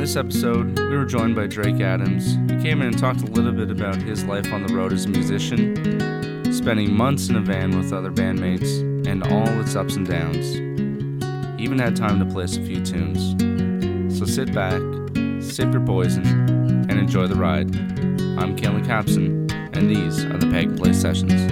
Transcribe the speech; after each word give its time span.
this 0.00 0.16
episode, 0.16 0.78
we 0.78 0.96
were 0.96 1.04
joined 1.04 1.36
by 1.36 1.46
Drake 1.46 1.82
Adams. 1.82 2.38
He 2.50 2.58
came 2.62 2.80
in 2.80 2.86
and 2.88 2.98
talked 2.98 3.20
a 3.20 3.26
little 3.26 3.52
bit 3.52 3.70
about 3.70 3.96
his 3.96 4.24
life 4.24 4.50
on 4.50 4.66
the 4.66 4.74
road 4.74 4.94
as 4.94 5.04
a 5.04 5.10
musician, 5.10 5.74
spending 6.54 6.90
months 6.90 7.28
in 7.28 7.36
a 7.36 7.40
van 7.40 7.76
with 7.76 7.92
other 7.92 8.10
bandmates, 8.10 8.80
and 9.06 9.22
all 9.24 9.60
its 9.60 9.76
ups 9.76 9.96
and 9.96 10.08
downs. 10.08 10.54
He 11.58 11.64
even 11.64 11.78
had 11.78 11.96
time 11.96 12.18
to 12.18 12.24
play 12.24 12.44
us 12.44 12.56
a 12.56 12.62
few 12.62 12.82
tunes. 12.82 14.18
So 14.18 14.24
sit 14.24 14.54
back, 14.54 14.80
sip 15.42 15.70
your 15.70 15.84
poison, 15.84 16.24
and 16.88 16.92
enjoy 16.92 17.26
the 17.26 17.36
ride. 17.36 17.68
I'm 18.38 18.56
Kalen 18.56 18.86
Capson, 18.86 19.52
and 19.76 19.90
these 19.90 20.24
are 20.24 20.38
the 20.38 20.46
Peg 20.46 20.78
Play 20.78 20.94
Sessions. 20.94 21.42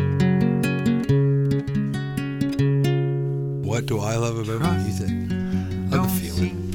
What 3.67 3.85
do 3.85 4.01
I 4.01 4.17
love 4.17 4.39
about 4.49 4.79
music? 4.79 5.11
I 5.11 5.97
love 5.97 6.15
the 6.15 6.31
feeling. 6.31 6.68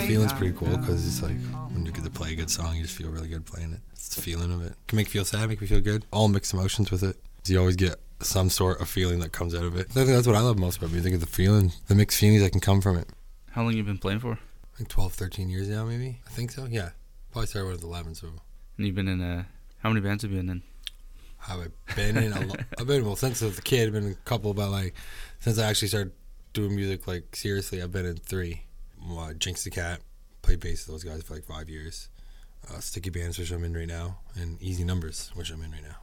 The 0.00 0.06
feeling's 0.06 0.32
pretty 0.32 0.54
cool 0.56 0.76
because 0.76 1.06
it's 1.06 1.22
like 1.22 1.36
when 1.72 1.86
you 1.86 1.92
get 1.92 2.04
to 2.04 2.10
play 2.10 2.32
a 2.32 2.36
good 2.36 2.50
song, 2.50 2.76
you 2.76 2.82
just 2.82 2.96
feel 2.96 3.10
really 3.10 3.28
good 3.28 3.46
playing 3.46 3.72
it. 3.72 3.80
It's 3.92 4.14
the 4.14 4.20
feeling 4.20 4.52
of 4.52 4.62
it. 4.64 4.74
Can 4.88 4.96
make 4.96 5.06
you 5.06 5.12
feel 5.12 5.24
sad, 5.24 5.48
make 5.48 5.60
you 5.60 5.66
feel 5.66 5.80
good. 5.80 6.04
All 6.12 6.28
mixed 6.28 6.52
emotions 6.52 6.90
with 6.90 7.02
it. 7.02 7.16
You 7.46 7.58
always 7.58 7.76
get 7.76 7.96
some 8.20 8.50
sort 8.50 8.80
of 8.80 8.88
feeling 8.88 9.20
that 9.20 9.32
comes 9.32 9.54
out 9.54 9.64
of 9.64 9.76
it. 9.76 9.86
I 9.90 9.92
think 9.94 10.08
that's 10.08 10.26
what 10.26 10.36
I 10.36 10.40
love 10.40 10.58
most 10.58 10.76
about 10.78 10.92
music 10.92 11.14
is 11.14 11.20
the 11.20 11.26
feeling, 11.26 11.72
the 11.88 11.94
mixed 11.94 12.18
feelings 12.18 12.42
that 12.42 12.50
can 12.52 12.60
come 12.60 12.80
from 12.82 12.96
it. 12.98 13.08
How 13.52 13.62
long 13.62 13.72
you 13.72 13.82
been 13.82 13.96
playing 13.98 14.20
for? 14.20 14.32
I 14.32 14.76
think 14.76 14.88
12, 14.90 15.12
13 15.14 15.48
years 15.48 15.68
now, 15.68 15.84
maybe. 15.86 16.20
I 16.26 16.30
think 16.30 16.50
so. 16.50 16.66
Yeah, 16.66 16.90
probably 17.32 17.46
started 17.46 17.66
when 17.66 17.72
I 17.72 17.76
was 17.76 17.82
11. 17.84 18.14
So 18.16 18.26
And 18.76 18.86
you've 18.86 18.94
been 18.94 19.08
in 19.08 19.20
uh 19.22 19.44
how 19.82 19.88
many 19.88 20.00
bands 20.02 20.22
have 20.22 20.30
you 20.32 20.36
been 20.38 20.50
in? 20.50 20.62
have 21.38 21.58
I 21.60 21.94
been 21.94 22.18
in? 22.18 22.32
A 22.34 22.40
lo- 22.40 22.54
I've 22.78 22.86
been 22.86 23.04
well 23.06 23.16
since 23.16 23.42
I 23.42 23.46
was 23.46 23.58
a 23.58 23.62
kid. 23.62 23.86
I've 23.86 23.94
been 23.94 24.04
in 24.04 24.12
a 24.12 24.28
couple, 24.28 24.52
but 24.52 24.68
like 24.70 24.94
since 25.40 25.58
I 25.58 25.66
actually 25.68 25.88
started 25.88 26.12
doing 26.52 26.76
music 26.76 27.06
like 27.06 27.34
seriously, 27.34 27.82
I've 27.82 27.92
been 27.92 28.04
in 28.04 28.16
three. 28.16 28.62
Uh, 29.08 29.32
Jinx 29.34 29.64
the 29.64 29.70
Cat, 29.70 30.00
played 30.42 30.60
bass 30.60 30.86
with 30.86 30.94
those 30.94 31.04
guys 31.04 31.22
for 31.22 31.34
like 31.34 31.44
five 31.44 31.68
years. 31.68 32.08
Uh, 32.68 32.78
Sticky 32.78 33.10
Bandits, 33.10 33.38
which 33.38 33.50
I'm 33.50 33.64
in 33.64 33.74
right 33.74 33.88
now, 33.88 34.18
and 34.34 34.60
Easy 34.62 34.84
Numbers, 34.84 35.30
which 35.34 35.50
I'm 35.50 35.62
in 35.62 35.70
right 35.70 35.82
now. 35.82 35.96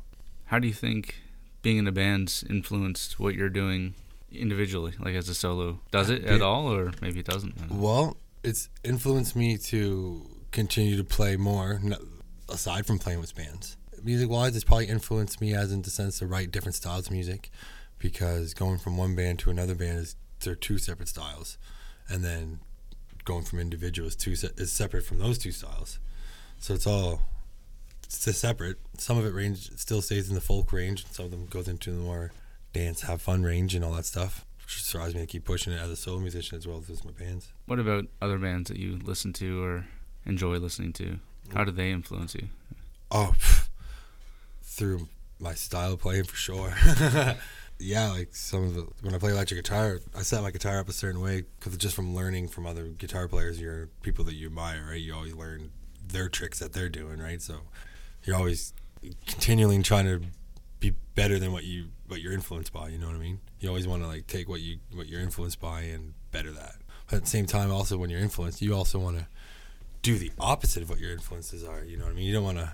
How 0.46 0.60
do 0.60 0.68
you 0.68 0.74
think 0.74 1.16
being 1.62 1.78
in 1.78 1.88
a 1.88 1.92
band's 1.92 2.44
influenced 2.50 3.20
what 3.20 3.36
you're 3.36 3.50
doing 3.50 3.94
individually, 4.32 4.94
like 5.00 5.14
as 5.14 5.30
a 5.30 5.36
solo? 5.36 5.80
Does 5.92 6.10
it 6.10 6.26
at 6.26 6.42
all, 6.42 6.72
or 6.74 6.92
maybe 7.02 7.20
it 7.20 7.28
doesn't? 7.28 7.54
I 7.58 7.68
don't 7.68 7.72
know. 7.72 7.86
Well, 7.86 8.18
it's 8.44 8.70
influenced 8.84 9.36
me 9.36 9.58
to 9.58 10.26
continue 10.52 10.98
to 10.98 11.04
play 11.04 11.38
more, 11.38 11.80
aside 12.50 12.86
from 12.88 12.98
playing 12.98 13.20
with 13.20 13.36
bands. 13.36 13.78
Music 14.04 14.30
wise, 14.30 14.56
it's 14.56 14.66
probably 14.66 14.88
influenced 14.88 15.40
me 15.42 15.54
as 15.54 15.72
in 15.72 15.82
the 15.82 15.90
sense 15.90 16.20
to 16.20 16.26
write 16.26 16.52
different 16.52 16.76
styles 16.76 17.08
of 17.08 17.12
music, 17.12 17.52
because 18.00 18.54
going 18.54 18.80
from 18.80 18.98
one 18.98 19.16
band 19.16 19.40
to 19.40 19.50
another 19.50 19.76
band 19.76 20.00
is 20.00 20.16
they're 20.40 20.56
two 20.56 20.78
separate 20.78 21.10
styles, 21.10 21.58
and 22.10 22.24
then 22.24 22.60
going 23.28 23.44
from 23.44 23.60
individuals 23.60 24.16
two 24.16 24.36
se- 24.36 24.52
is 24.58 24.72
separate 24.72 25.04
from 25.06 25.20
those 25.20 25.38
two 25.38 25.52
styles. 25.52 26.00
So 26.60 26.74
it's 26.74 26.88
all 26.88 27.22
it's 28.06 28.38
separate. 28.38 28.78
Some 28.98 29.18
of 29.18 29.26
it 29.26 29.34
range 29.34 29.70
still 29.78 30.02
stays 30.02 30.30
in 30.30 30.36
the 30.36 30.42
folk 30.42 30.72
range, 30.72 31.04
and 31.04 31.14
some 31.14 31.26
of 31.26 31.32
them 31.32 31.46
goes 31.48 31.68
into 31.68 31.92
the 31.92 31.98
more 31.98 32.32
dance, 32.74 33.02
have 33.02 33.22
fun 33.22 33.44
range, 33.44 33.76
and 33.76 33.84
all 33.84 33.92
that 33.92 34.06
stuff. 34.06 34.46
Which 34.62 34.78
just 34.78 34.92
drives 34.92 35.14
me 35.14 35.22
to 35.22 35.28
keep 35.28 35.44
pushing 35.46 35.74
it 35.74 35.82
as 35.82 35.90
a 35.90 35.96
solo 35.96 36.20
musician 36.20 36.58
as 36.58 36.66
well 36.66 36.82
as 36.90 37.04
my 37.04 37.12
bands. 37.12 37.52
What 37.66 37.80
about 37.80 38.06
other 38.22 38.38
bands 38.38 38.70
that 38.70 38.78
you 38.78 38.98
listen 39.04 39.34
to 39.34 39.64
or 39.64 39.86
enjoy 40.26 40.58
listening 40.58 40.94
to? 40.94 41.20
How 41.54 41.64
do 41.66 41.72
they 41.72 41.92
influence 41.92 42.34
you? 42.34 42.48
Oh, 43.12 43.34
through 44.64 45.08
my 45.40 45.54
style 45.54 45.94
of 45.94 46.00
playing 46.00 46.26
for 46.26 46.36
sure. 46.36 46.74
yeah, 47.80 48.10
like 48.12 48.36
some 48.36 48.64
of 48.64 48.74
the 48.74 48.88
when 49.02 49.14
I 49.14 49.18
play 49.18 49.32
electric 49.32 49.64
guitar, 49.64 50.00
I 50.16 50.22
set 50.24 50.42
my 50.42 50.52
guitar 50.52 50.80
up 50.80 50.90
a 50.90 50.94
certain 50.94 51.22
way 51.22 51.44
because 51.60 51.78
just 51.78 51.96
from 51.96 52.16
learning 52.16 52.48
from 52.48 52.66
other 52.66 52.86
guitar 52.88 53.28
players, 53.28 53.60
you're 53.60 53.88
people 54.02 54.26
that 54.26 54.34
you 54.34 54.48
admire, 54.48 54.88
right? 54.90 55.02
You 55.02 55.14
always 55.14 55.34
learn 55.34 55.72
their 56.08 56.30
tricks 56.30 56.60
that 56.60 56.74
they're 56.74 56.90
doing, 56.90 57.20
right? 57.20 57.42
So 57.42 57.56
you're 58.24 58.36
always 58.36 58.74
continually 59.28 59.82
trying 59.84 60.06
to 60.06 60.22
be 60.80 60.94
better 61.16 61.40
than 61.40 61.52
what 61.52 61.64
you 61.64 61.88
what 62.08 62.22
you're 62.22 62.34
influenced 62.34 62.74
by. 62.74 62.90
You 62.90 62.98
know 62.98 63.08
what 63.08 63.16
I 63.16 63.20
mean? 63.20 63.40
You 63.60 63.70
always 63.70 63.88
want 63.88 64.02
to 64.02 64.08
like 64.08 64.28
take 64.28 64.50
what 64.50 64.62
you 64.62 64.80
what 64.94 65.08
you're 65.08 65.22
influenced 65.22 65.60
by 65.60 65.82
and 65.82 66.14
better 66.32 66.52
that. 66.52 66.76
But 67.10 67.18
at 67.18 67.24
the 67.24 67.30
same 67.30 67.46
time, 67.46 67.72
also 67.72 67.98
when 67.98 68.10
you're 68.10 68.20
influenced, 68.20 68.62
you 68.62 68.76
also 68.76 69.00
want 69.00 69.18
to 69.18 69.28
do 70.02 70.18
the 70.18 70.32
opposite 70.40 70.84
of 70.84 70.90
what 70.90 71.00
your 71.00 71.12
influences 71.12 71.64
are. 71.64 71.84
You 71.84 71.98
know 71.98 72.06
what 72.06 72.12
I 72.12 72.16
mean? 72.16 72.26
You 72.26 72.34
don't 72.34 72.44
want 72.44 72.58
to 72.58 72.74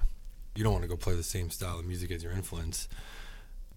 you 0.56 0.64
don't 0.64 0.74
want 0.74 0.84
to 0.84 0.90
go 0.90 0.96
play 0.96 1.16
the 1.16 1.24
same 1.24 1.50
style 1.50 1.80
of 1.80 1.86
music 1.86 2.12
as 2.12 2.24
your 2.24 2.34
influence. 2.34 2.88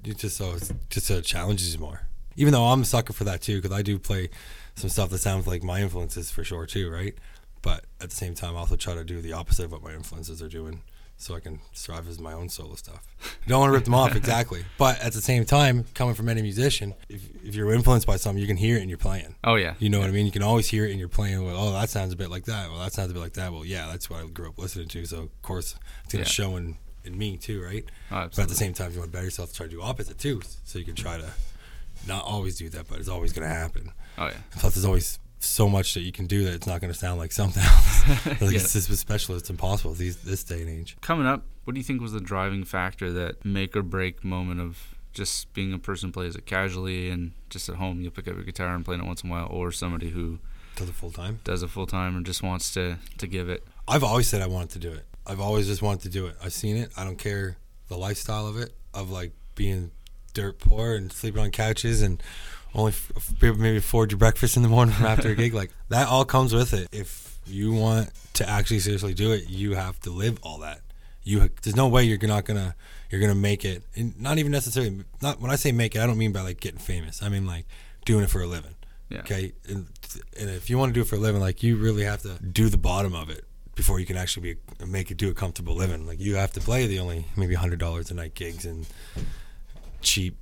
You 0.07 0.15
just 0.15 0.37
so 0.37 0.53
it's 0.55 0.73
just 0.89 1.07
so 1.07 1.17
it 1.17 1.25
challenges 1.25 1.75
you 1.75 1.81
more. 1.81 2.03
Even 2.37 2.53
though 2.53 2.65
I'm 2.67 2.83
a 2.83 2.85
sucker 2.85 3.13
for 3.13 3.25
that 3.25 3.43
too, 3.43 3.61
because 3.61 3.77
I 3.77 3.83
do 3.83 3.99
play 3.99 4.29
some 4.77 4.89
stuff 4.91 5.11
that 5.11 5.19
sounds 5.19 5.47
like 5.47 5.63
my 5.63 5.81
influences 5.81 6.31
for 6.31 6.45
sure 6.45 6.65
too, 6.67 6.91
right? 6.91 7.15
But 7.63 7.85
at 8.01 8.11
the 8.11 8.17
same 8.17 8.35
time, 8.35 8.55
I 8.57 8.61
also 8.61 8.77
try 8.77 8.95
to 8.95 9.05
do 9.05 9.21
the 9.21 9.33
opposite 9.33 9.65
of 9.65 9.73
what 9.73 9.83
my 9.83 9.93
influences 9.93 10.41
are 10.43 10.49
doing, 10.49 10.83
so 11.17 11.35
I 11.35 11.41
can 11.41 11.59
strive 11.73 12.07
as 12.09 12.21
my 12.21 12.33
own 12.35 12.49
solo 12.51 12.77
stuff. 12.77 13.03
I 13.25 13.27
don't 13.49 13.59
want 13.61 13.71
to 13.71 13.75
rip 13.75 13.85
them 13.85 13.95
off 13.95 14.15
exactly, 14.23 14.65
but 14.79 15.01
at 15.01 15.13
the 15.15 15.23
same 15.23 15.45
time, 15.45 15.87
coming 15.95 16.15
from 16.15 16.29
any 16.29 16.43
musician, 16.43 16.95
if, 17.09 17.23
if 17.43 17.55
you're 17.57 17.73
influenced 17.73 18.07
by 18.07 18.17
something, 18.17 18.41
you 18.41 18.47
can 18.47 18.59
hear 18.59 18.77
it 18.77 18.83
in 18.83 18.89
your 18.89 18.99
playing. 18.99 19.35
Oh 19.43 19.57
yeah, 19.57 19.75
You 19.81 19.89
know 19.89 19.99
what 19.99 20.09
I 20.09 20.13
mean? 20.13 20.27
You 20.27 20.31
can 20.33 20.43
always 20.45 20.69
hear 20.69 20.85
it 20.85 20.93
in 20.93 20.99
your 21.01 21.09
playing. 21.09 21.45
Well, 21.45 21.57
oh, 21.57 21.73
that 21.73 21.89
sounds 21.91 22.13
a 22.13 22.17
bit 22.17 22.31
like 22.31 22.45
that. 22.45 22.71
Well, 22.71 22.79
that 22.81 22.93
sounds 22.93 23.11
a 23.11 23.15
bit 23.15 23.21
like 23.21 23.33
that. 23.33 23.51
Well, 23.53 23.65
yeah, 23.65 23.89
that's 23.91 24.09
what 24.09 24.23
I 24.23 24.27
grew 24.29 24.51
up 24.51 24.59
listening 24.59 24.87
to. 24.89 25.05
So 25.07 25.23
of 25.23 25.43
course, 25.43 25.75
it's 26.05 26.13
gonna 26.13 26.23
Yeah. 26.25 26.29
show 26.29 26.57
in, 26.57 26.77
in 27.07 27.17
me 27.17 27.37
too, 27.37 27.63
right? 27.63 27.85
Oh, 28.11 28.29
But 28.35 28.39
at 28.39 28.49
the 28.49 28.55
same 28.55 28.73
time, 28.75 28.93
you 28.93 28.99
want 28.99 29.11
to 29.11 29.13
better 29.13 29.25
yourself 29.27 29.53
try 29.55 29.67
to 29.67 29.71
do 29.73 29.83
opposite 29.83 30.19
too, 30.19 30.43
so 30.65 30.79
you 30.79 30.85
can 30.85 30.95
try 30.95 31.19
to 31.19 31.31
not 32.07 32.25
always 32.25 32.57
do 32.57 32.69
that, 32.71 32.89
but 32.89 32.99
it's 32.99 33.09
always 33.09 33.33
gonna 33.33 33.49
happen. 33.49 33.93
oh 34.19 34.27
yeah. 34.27 34.37
Plus, 34.59 34.75
there's 34.75 34.85
always 34.85 35.19
so 35.39 35.69
much 35.69 35.95
that 35.95 36.01
you 36.01 36.13
can 36.13 36.27
do 36.27 36.45
that 36.45 36.55
it's 36.55 36.67
not 36.67 36.81
gonna 36.81 36.95
sound 36.95 37.19
like 37.19 37.33
something 37.33 37.63
else. 37.63 38.09
like 38.27 38.41
Yeah. 38.41 38.59
it's 38.61 38.73
just 38.73 38.91
special, 38.99 39.37
it's 39.37 39.51
impossible 39.51 39.95
these 39.95 40.17
this 40.19 40.43
day 40.45 40.61
and 40.63 40.69
age. 40.71 40.97
Coming 41.01 41.27
up, 41.27 41.45
what 41.65 41.75
do 41.75 41.81
you 41.81 41.85
think 41.85 42.01
was 42.01 42.13
the 42.13 42.21
driving 42.21 42.65
factor 42.65 43.13
that 43.13 43.45
make 43.45 43.77
or 43.77 43.83
break 43.83 44.25
moment 44.25 44.61
of 44.61 44.95
just 45.13 45.53
being 45.55 45.73
a 45.73 45.79
person 45.79 46.09
who 46.11 46.13
plays 46.13 46.37
it 46.37 46.45
casually 46.47 47.09
and 47.09 47.33
just 47.49 47.69
at 47.71 47.77
home 47.77 48.01
you'll 48.03 48.11
pick 48.11 48.29
up 48.29 48.35
your 48.35 48.45
guitar 48.45 48.75
and 48.75 48.85
play 48.85 48.97
it 48.97 49.03
once 49.05 49.23
in 49.23 49.31
a 49.31 49.33
while, 49.33 49.47
or 49.51 49.73
somebody 49.73 50.11
who 50.11 50.39
To 50.77 50.85
the 50.85 50.93
full 50.93 51.11
time. 51.11 51.41
does 51.45 51.63
it 51.63 51.71
full 51.71 51.87
time 51.87 52.17
and 52.17 52.27
just 52.27 52.43
wants 52.43 52.73
to 52.75 52.99
to 53.19 53.27
give 53.27 53.49
it? 53.49 53.65
I've 53.89 54.05
always 54.05 54.29
said 54.29 54.43
I 54.43 54.47
wanted 54.47 54.71
to 54.71 54.79
do 54.79 54.93
it. 54.93 55.05
I've 55.27 55.41
always 55.41 55.67
just 55.67 55.83
wanted 55.83 56.03
to 56.03 56.09
do 56.09 56.27
it. 56.27 56.37
I've 56.43 56.53
seen 56.53 56.77
it. 56.77 56.91
I 56.97 57.05
don't 57.05 57.19
care 57.19 57.57
the 57.89 57.97
lifestyle 57.97 58.47
of 58.47 58.57
it, 58.57 58.75
of 58.95 59.11
like 59.11 59.33
being 59.55 59.91
dirt 60.35 60.59
poor 60.59 60.95
and 60.95 61.11
sleeping 61.13 61.41
on 61.43 61.51
couches 61.51 62.03
and 62.03 62.23
only 62.75 62.93
f- 62.93 63.33
maybe 63.41 63.79
afford 63.79 64.13
your 64.13 64.19
breakfast 64.19 64.57
in 64.57 64.63
the 64.63 64.69
morning 64.69 64.95
from 64.95 65.07
after 65.07 65.31
a 65.31 65.35
gig. 65.35 65.55
Like 65.63 65.71
that 65.89 66.09
all 66.09 66.25
comes 66.25 66.53
with 66.55 66.75
it. 66.75 66.89
If 66.93 67.39
you 67.47 67.73
want 67.73 68.11
to 68.35 68.49
actually 68.49 68.81
seriously 68.81 69.15
do 69.15 69.33
it, 69.33 69.49
you 69.49 69.75
have 69.75 69.99
to 70.01 70.11
live 70.11 70.39
all 70.43 70.59
that. 70.59 70.81
You 71.23 71.41
ha- 71.41 71.49
there's 71.63 71.77
no 71.77 71.89
way 71.89 72.05
you're 72.05 72.19
not 72.29 72.45
gonna 72.45 72.75
you're 73.11 73.21
gonna 73.21 73.35
make 73.35 73.65
it. 73.65 73.83
And 73.95 74.21
not 74.21 74.39
even 74.39 74.53
necessarily. 74.53 75.05
Not 75.23 75.41
when 75.41 75.51
I 75.51 75.57
say 75.57 75.73
make 75.73 75.97
it, 75.97 76.01
I 76.01 76.07
don't 76.07 76.19
mean 76.19 76.33
by 76.33 76.43
like 76.43 76.61
getting 76.61 76.79
famous. 76.79 77.23
I 77.23 77.29
mean 77.29 77.47
like 77.47 77.67
doing 78.05 78.25
it 78.25 78.31
for 78.31 78.43
a 78.43 78.47
living. 78.47 78.75
Yeah. 79.09 79.21
Okay, 79.21 79.53
and, 79.69 79.87
and 80.39 80.51
if 80.51 80.69
you 80.69 80.77
want 80.79 80.91
to 80.91 80.93
do 80.93 81.01
it 81.03 81.07
for 81.07 81.15
a 81.15 81.19
living, 81.19 81.41
like 81.41 81.63
you 81.63 81.77
really 81.77 82.03
have 82.03 82.23
to 82.23 82.43
do 82.43 82.69
the 82.69 82.77
bottom 82.77 83.15
of 83.15 83.31
it 83.31 83.45
before 83.77 84.01
you 84.01 84.07
can 84.07 84.17
actually 84.17 84.55
be 84.55 84.85
make 84.85 85.13
it 85.13 85.17
do 85.17 85.31
a 85.31 85.35
comfortable 85.35 85.77
living. 85.77 86.07
Like 86.07 86.19
you 86.19 86.35
have 86.35 86.53
to 86.55 86.61
play 86.61 86.87
the 86.89 86.99
only 86.99 87.27
maybe 87.37 87.55
hundred 87.55 87.79
dollars 87.79 88.11
a 88.11 88.15
night 88.15 88.35
gigs 88.35 88.65
and 88.65 88.87
cheap 90.01 90.37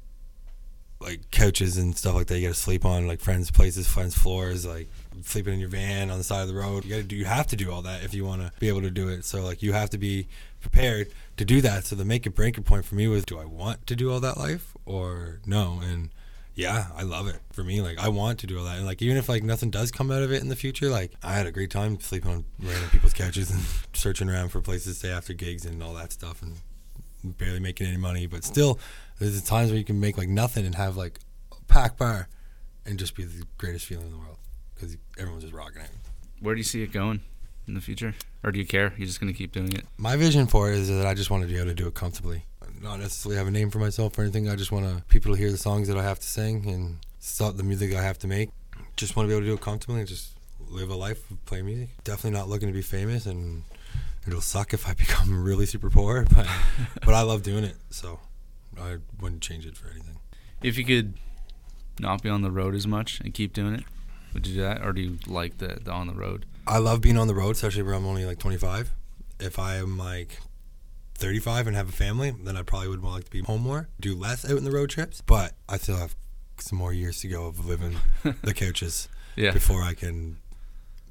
like 1.01 1.31
couches 1.31 1.77
and 1.77 1.95
stuff 1.97 2.15
like 2.15 2.29
that. 2.29 2.39
You 2.39 2.49
got 2.49 2.55
to 2.55 2.61
sleep 2.61 2.85
on 2.85 3.07
like 3.07 3.21
friends' 3.21 3.51
places, 3.51 3.87
friends' 3.87 4.17
floors, 4.17 4.65
like 4.65 4.89
sleeping 5.23 5.55
in 5.55 5.61
your 5.61 5.69
van 5.69 6.11
on 6.11 6.19
the 6.19 6.25
side 6.25 6.43
of 6.43 6.49
the 6.49 6.55
road. 6.55 6.85
You 6.85 6.91
got 6.91 6.97
to 6.97 7.03
do. 7.03 7.17
You 7.17 7.27
have 7.27 7.47
to 7.49 7.57
do 7.57 7.71
all 7.71 7.83
that 7.83 8.05
if 8.05 8.15
you 8.15 8.25
want 8.25 8.41
to 8.43 8.53
be 8.59 8.69
able 8.69 8.83
to 8.83 8.91
do 8.91 9.09
it. 9.09 9.25
So 9.25 9.43
like 9.43 9.63
you 9.63 9.73
have 9.73 9.91
to 9.91 9.99
be 9.99 10.29
prepared 10.61 11.09
to 11.37 11.45
do 11.45 11.61
that. 11.61 11.85
So 11.85 11.97
the 11.97 12.05
make 12.05 12.27
it 12.27 12.31
break 12.31 12.57
it 12.57 12.65
point 12.65 12.85
for 12.85 12.95
me 12.95 13.09
was, 13.09 13.25
do 13.25 13.39
I 13.39 13.45
want 13.45 13.87
to 13.89 13.97
do 13.97 14.11
all 14.11 14.21
that 14.21 14.39
life 14.39 14.77
or 14.87 15.41
no? 15.45 15.81
And 15.83 16.11
yeah, 16.55 16.87
I 16.97 17.03
love 17.03 17.27
it. 17.27 17.41
For 17.53 17.65
me, 17.65 17.81
like 17.81 17.99
I 17.99 18.09
want 18.09 18.39
to 18.41 18.47
do 18.47 18.59
all 18.59 18.65
that, 18.65 18.77
and 18.77 18.87
like 18.87 19.03
even 19.03 19.17
if 19.17 19.29
like 19.29 19.43
nothing 19.43 19.71
does 19.71 19.91
come 19.91 20.11
out 20.11 20.23
of 20.23 20.33
it 20.33 20.41
in 20.43 20.49
the 20.49 20.57
future, 20.57 20.89
like 20.89 21.13
I 21.23 21.33
had 21.33 21.47
a 21.47 21.53
great 21.53 21.71
time 21.71 21.99
sleeping 22.01 22.31
on 22.31 22.45
random 22.61 22.91
people's 22.91 23.13
couches 23.13 23.51
and 23.51 23.61
searching 23.93 24.29
around 24.29 24.51
for 24.51 24.61
places 24.61 24.95
to 24.95 24.99
stay 24.99 25.11
after 25.11 25.33
gigs 25.33 25.65
and 25.67 25.83
all 25.83 25.95
that 25.95 26.13
stuff, 26.13 26.43
and 26.43 26.57
barely 27.25 27.61
making 27.61 27.87
any 27.89 27.97
money. 27.97 28.27
But 28.27 28.45
still, 28.45 28.79
there's 29.19 29.43
times 29.43 29.71
where 29.71 29.79
you 29.79 29.85
can 29.85 29.99
make 29.99 30.17
like 30.17 30.29
nothing 30.29 30.65
and 30.65 30.77
have 30.77 30.97
like 30.97 31.19
a 31.51 31.63
pack 31.65 31.97
bar, 31.97 32.29
and 32.87 32.99
just 32.99 33.17
be 33.17 33.25
the 33.25 33.45
greatest 33.59 33.87
feeling 33.87 34.07
in 34.07 34.13
the 34.13 34.19
world 34.19 34.39
because 34.75 34.97
everyone's 35.19 35.43
just 35.43 35.55
rocking 35.55 35.83
it. 35.83 35.91
Where 36.41 36.55
do 36.55 36.59
you 36.59 36.65
see 36.65 36.83
it 36.83 36.93
going 36.93 37.21
in 37.67 37.75
the 37.75 37.81
future, 37.81 38.15
or 38.45 38.53
do 38.53 38.61
you 38.61 38.67
care? 38.67 38.93
You're 38.97 39.07
just 39.07 39.19
gonna 39.19 39.33
keep 39.33 39.51
doing 39.51 39.73
it. 39.73 39.87
My 39.97 40.15
vision 40.15 40.47
for 40.47 40.71
it 40.71 40.79
is 40.79 40.89
that 40.89 41.07
I 41.07 41.15
just 41.15 41.31
want 41.31 41.43
to 41.43 41.49
be 41.49 41.57
able 41.57 41.67
to 41.67 41.75
do 41.75 41.89
it 41.89 41.95
comfortably. 41.95 42.45
Not 42.85 43.01
necessarily 43.01 43.39
have 43.39 43.47
a 43.47 43.51
name 43.51 43.71
for 43.71 43.79
myself 43.79 44.19
or 44.19 44.23
anything. 44.23 44.47
I 44.47 44.57
just 44.57 44.71
want 44.71 44.85
to 44.85 45.03
people 45.05 45.33
to 45.33 45.39
hear 45.39 45.51
the 45.51 45.57
songs 45.57 45.89
that 45.89 45.97
I 45.97 46.03
have 46.03 46.19
to 46.21 46.27
sing 46.27 46.69
and 46.69 46.99
so- 47.19 47.51
the 47.51 47.63
music 47.63 47.95
I 47.95 48.03
have 48.03 48.19
to 48.19 48.27
make. 48.27 48.51
Just 48.95 49.17
want 49.17 49.27
to 49.27 49.29
be 49.29 49.35
able 49.35 49.41
to 49.41 49.47
do 49.47 49.55
it 49.55 49.63
comfortably 49.63 50.01
and 50.01 50.09
just 50.09 50.33
live 50.69 50.91
a 50.91 50.95
life 50.95 51.31
of 51.31 51.43
playing 51.47 51.65
music. 51.65 51.89
Definitely 52.05 52.39
not 52.39 52.51
looking 52.51 52.69
to 52.69 52.75
be 52.75 52.83
famous, 52.83 53.25
and 53.25 53.63
it'll 54.27 54.43
suck 54.43 54.75
if 54.75 54.87
I 54.87 54.93
become 55.05 55.43
really 55.43 55.65
super 55.65 55.89
poor. 55.89 56.27
But 56.35 56.47
but 57.03 57.15
I 57.15 57.23
love 57.23 57.43
doing 57.43 57.65
it, 57.65 57.77
so 57.89 58.21
I 58.79 58.99
wouldn't 59.19 59.41
change 59.41 59.65
it 59.65 59.79
for 59.79 59.89
anything. 59.89 60.19
If 60.63 60.77
you 60.77 60.85
could 60.85 61.15
not 61.99 62.23
be 62.23 62.29
on 62.29 62.43
the 62.43 62.51
road 62.51 62.75
as 62.75 62.87
much 62.87 63.19
and 63.21 63.33
keep 63.33 63.55
doing 63.55 63.73
it, 63.77 63.85
would 64.35 64.47
you 64.47 64.57
do 64.57 64.61
that, 64.61 64.85
or 64.85 64.93
do 64.93 65.01
you 65.01 65.19
like 65.27 65.57
the, 65.57 65.79
the 65.83 65.91
on 65.91 66.07
the 66.07 66.15
road? 66.15 66.45
I 66.67 66.79
love 66.79 67.01
being 67.01 67.17
on 67.17 67.29
the 67.29 67.35
road, 67.35 67.53
especially 67.53 67.83
where 67.83 67.95
I'm 67.95 68.05
only 68.05 68.27
like 68.27 68.39
25. 68.39 68.93
If 69.41 69.59
I 69.59 69.77
am 69.77 69.97
like 69.97 70.39
35 71.17 71.67
and 71.69 71.77
have 71.77 71.89
a 71.89 71.93
family, 71.93 72.31
then 72.43 72.57
I 72.57 72.63
probably 72.63 72.89
would 72.89 73.03
want 73.03 73.15
like 73.17 73.25
to 73.25 73.31
be 73.31 73.41
home 73.43 73.63
more, 73.63 73.89
do 74.01 74.15
less 74.17 74.45
out 74.45 74.57
in 74.59 74.65
the 74.65 74.71
road 74.71 74.91
trips. 74.91 75.21
But 75.21 75.53
I 75.69 75.77
still 75.79 75.97
have 75.97 76.15
some 76.59 76.79
more 76.79 76.93
years 76.93 77.21
to 77.21 77.29
go 77.29 77.47
of 77.47 77.65
living 77.67 77.97
the 78.43 78.55
couches 78.55 79.09
Yeah. 79.37 79.53
before 79.53 79.83
I 79.83 79.95
can 79.95 80.39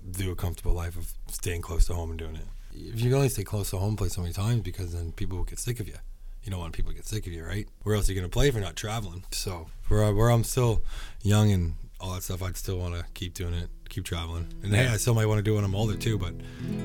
do 0.09 0.31
a 0.31 0.35
comfortable 0.35 0.73
life 0.73 0.97
of 0.97 1.11
staying 1.27 1.61
close 1.61 1.85
to 1.87 1.93
home 1.93 2.09
and 2.09 2.19
doing 2.19 2.35
it. 2.35 2.45
If 2.75 2.99
you 3.01 3.09
can 3.09 3.13
only 3.15 3.29
stay 3.29 3.43
close 3.43 3.69
to 3.69 3.77
home, 3.77 3.95
play 3.95 4.09
so 4.09 4.21
many 4.21 4.33
times 4.33 4.61
because 4.61 4.93
then 4.93 5.11
people 5.11 5.37
will 5.37 5.45
get 5.45 5.59
sick 5.59 5.79
of 5.79 5.87
you. 5.87 5.95
You 6.43 6.51
don't 6.51 6.59
want 6.59 6.73
people 6.73 6.91
to 6.91 6.95
get 6.95 7.05
sick 7.07 7.25
of 7.25 7.31
you, 7.31 7.45
right? 7.45 7.67
Where 7.83 7.95
else 7.95 8.09
are 8.09 8.11
you 8.13 8.19
going 8.19 8.29
to 8.29 8.33
play 8.33 8.47
if 8.49 8.53
you're 8.55 8.63
not 8.63 8.75
traveling? 8.75 9.23
So 9.31 9.67
where, 9.87 10.03
I, 10.03 10.09
where 10.11 10.29
I'm 10.29 10.43
still 10.43 10.81
young 11.21 11.51
and 11.51 11.75
all 12.01 12.13
that 12.15 12.23
stuff, 12.23 12.43
I'd 12.43 12.57
still 12.57 12.79
want 12.79 12.95
to 12.95 13.05
keep 13.13 13.33
doing 13.33 13.53
it, 13.53 13.69
keep 13.93 14.05
traveling. 14.05 14.47
And 14.63 14.73
hey, 14.73 14.87
I 14.87 14.97
still 14.97 15.13
might 15.13 15.27
want 15.27 15.37
to 15.37 15.43
do 15.43 15.53
it 15.53 15.55
when 15.55 15.65
I'm 15.65 15.75
older 15.75 15.95
too. 15.95 16.17
But 16.17 16.33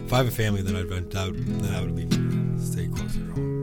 if 0.05 0.13
I 0.13 0.19
have 0.19 0.29
a 0.29 0.31
family, 0.31 0.63
then 0.63 0.77
I'd 0.77 0.91
rent 0.91 1.17
out. 1.17 1.35
Then 1.35 1.75
I 1.75 1.81
would 1.81 1.97
be 1.97 2.07
stay 2.63 2.87
closer 2.89 3.19
to 3.19 3.33
home. 3.33 3.58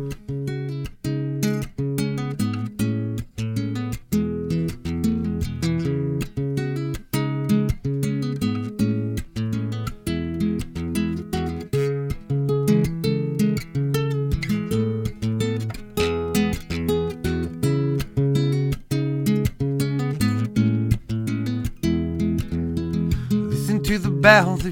Listen 24.25 24.64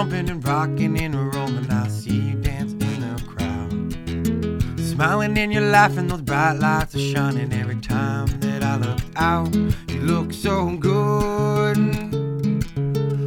jumping 0.00 0.30
and 0.30 0.42
rocking 0.46 0.98
and 0.98 1.14
rolling. 1.34 1.70
I 1.70 1.86
see 1.88 2.30
you 2.30 2.36
dance 2.36 2.72
in 2.72 3.00
the 3.02 3.22
crowd. 3.28 4.80
Smiling 4.80 5.36
and 5.36 5.52
you're 5.52 5.70
laughing, 5.70 6.08
those 6.08 6.22
bright 6.22 6.54
lights 6.54 6.94
are 6.94 7.00
shining 7.00 7.52
every 7.52 7.78
time 7.82 8.28
that 8.40 8.64
I 8.64 8.76
look 8.76 9.00
out. 9.16 9.54
You 9.54 10.00
look 10.00 10.32
so 10.32 10.74
good. 10.76 11.76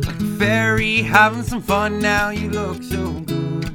Like 0.04 0.20
a 0.20 0.38
fairy 0.40 1.04
having 1.04 1.44
some 1.44 1.62
fun 1.62 2.00
now. 2.00 2.32
You 2.32 2.50
look 2.50 2.82
so 2.82 3.12
good. 3.20 3.70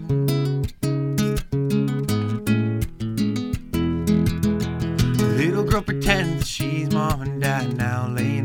Little 5.38 5.62
girl 5.62 5.82
pretends 5.82 6.48
she's 6.48 6.92
mom 6.92 7.22
and 7.22 7.40
dad 7.40 7.76
now, 7.76 8.08
laying 8.08 8.37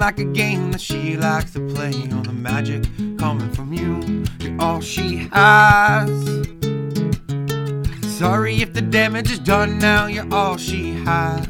like 0.00 0.18
a 0.18 0.24
game 0.24 0.72
that 0.72 0.80
she 0.80 1.18
likes 1.18 1.52
to 1.52 1.60
play. 1.74 1.92
All 2.14 2.22
the 2.22 2.32
magic 2.32 2.84
coming 3.18 3.50
from 3.50 3.70
you. 3.74 4.24
You're 4.40 4.58
all 4.58 4.80
she 4.80 5.28
has. 5.30 6.08
Sorry 8.18 8.62
if 8.62 8.72
the 8.72 8.80
damage 8.80 9.30
is 9.30 9.38
done 9.38 9.78
now. 9.78 10.06
You're 10.06 10.32
all 10.32 10.56
she 10.56 10.92
has. 11.04 11.46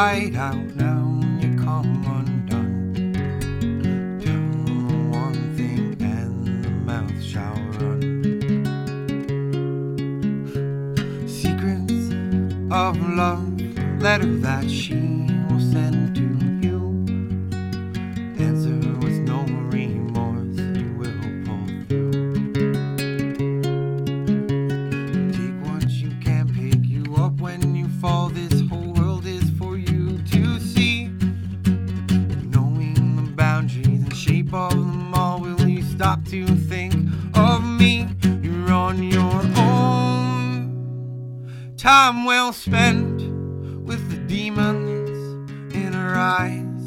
Hide 0.00 0.34
out 0.34 0.69
Time 41.80 42.26
well 42.26 42.52
spent 42.52 43.22
with 43.86 44.10
the 44.10 44.18
demons 44.26 45.08
in 45.74 45.94
her 45.94 46.14
eyes. 46.14 46.84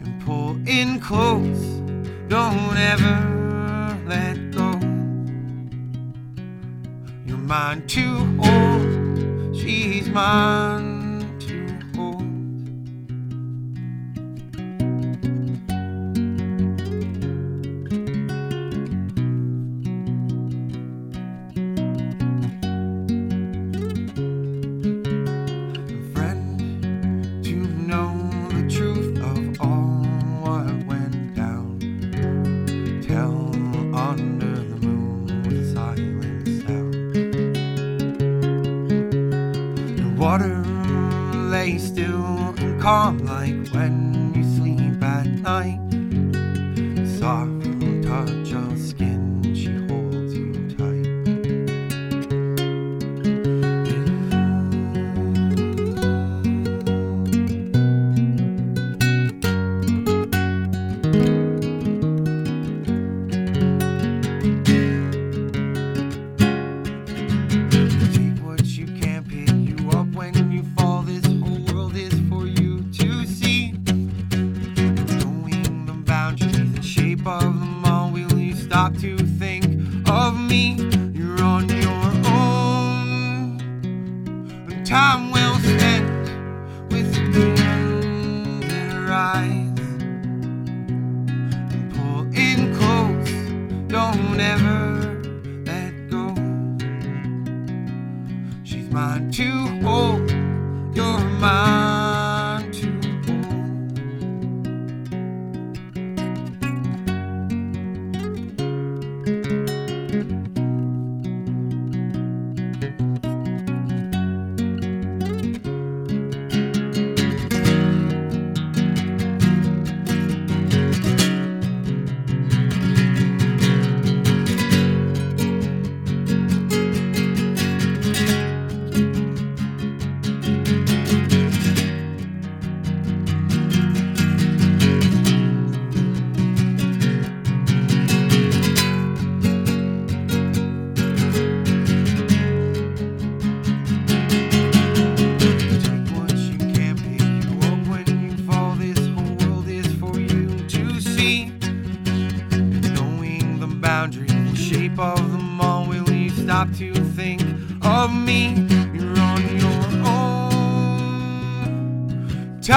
And 0.00 0.20
pull 0.24 0.56
in 0.66 0.98
close, 0.98 1.62
don't 2.26 2.76
ever 2.76 4.00
let 4.04 4.50
go. 4.50 4.72
You're 7.24 7.38
mine 7.38 7.86
to 7.86 8.04
hold, 8.42 9.56
she's 9.56 10.08
mine 10.08 10.87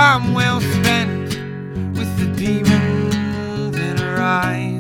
Time 0.01 0.33
well 0.33 0.59
spent 0.59 1.29
with 1.95 2.11
the 2.17 2.25
demons 2.35 3.77
in 3.77 3.97
her 3.97 4.19
eyes. 4.19 4.70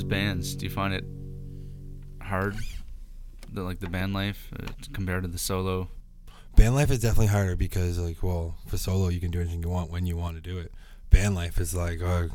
As 0.00 0.04
bands, 0.04 0.54
do 0.54 0.64
you 0.64 0.70
find 0.70 0.94
it 0.94 1.04
hard, 2.22 2.56
the 3.52 3.62
like 3.62 3.80
the 3.80 3.86
band 3.90 4.14
life 4.14 4.50
uh, 4.58 4.66
compared 4.94 5.24
to 5.24 5.28
the 5.28 5.36
solo? 5.36 5.88
Band 6.56 6.74
life 6.74 6.90
is 6.90 7.00
definitely 7.00 7.26
harder 7.26 7.54
because, 7.54 7.98
like, 7.98 8.22
well, 8.22 8.54
for 8.66 8.78
solo, 8.78 9.08
you 9.08 9.20
can 9.20 9.30
do 9.30 9.42
anything 9.42 9.62
you 9.62 9.68
want 9.68 9.90
when 9.90 10.06
you 10.06 10.16
want 10.16 10.36
to 10.36 10.40
do 10.40 10.56
it. 10.56 10.72
Band 11.10 11.34
life 11.34 11.60
is 11.60 11.74
like, 11.74 12.00
oh, 12.00 12.30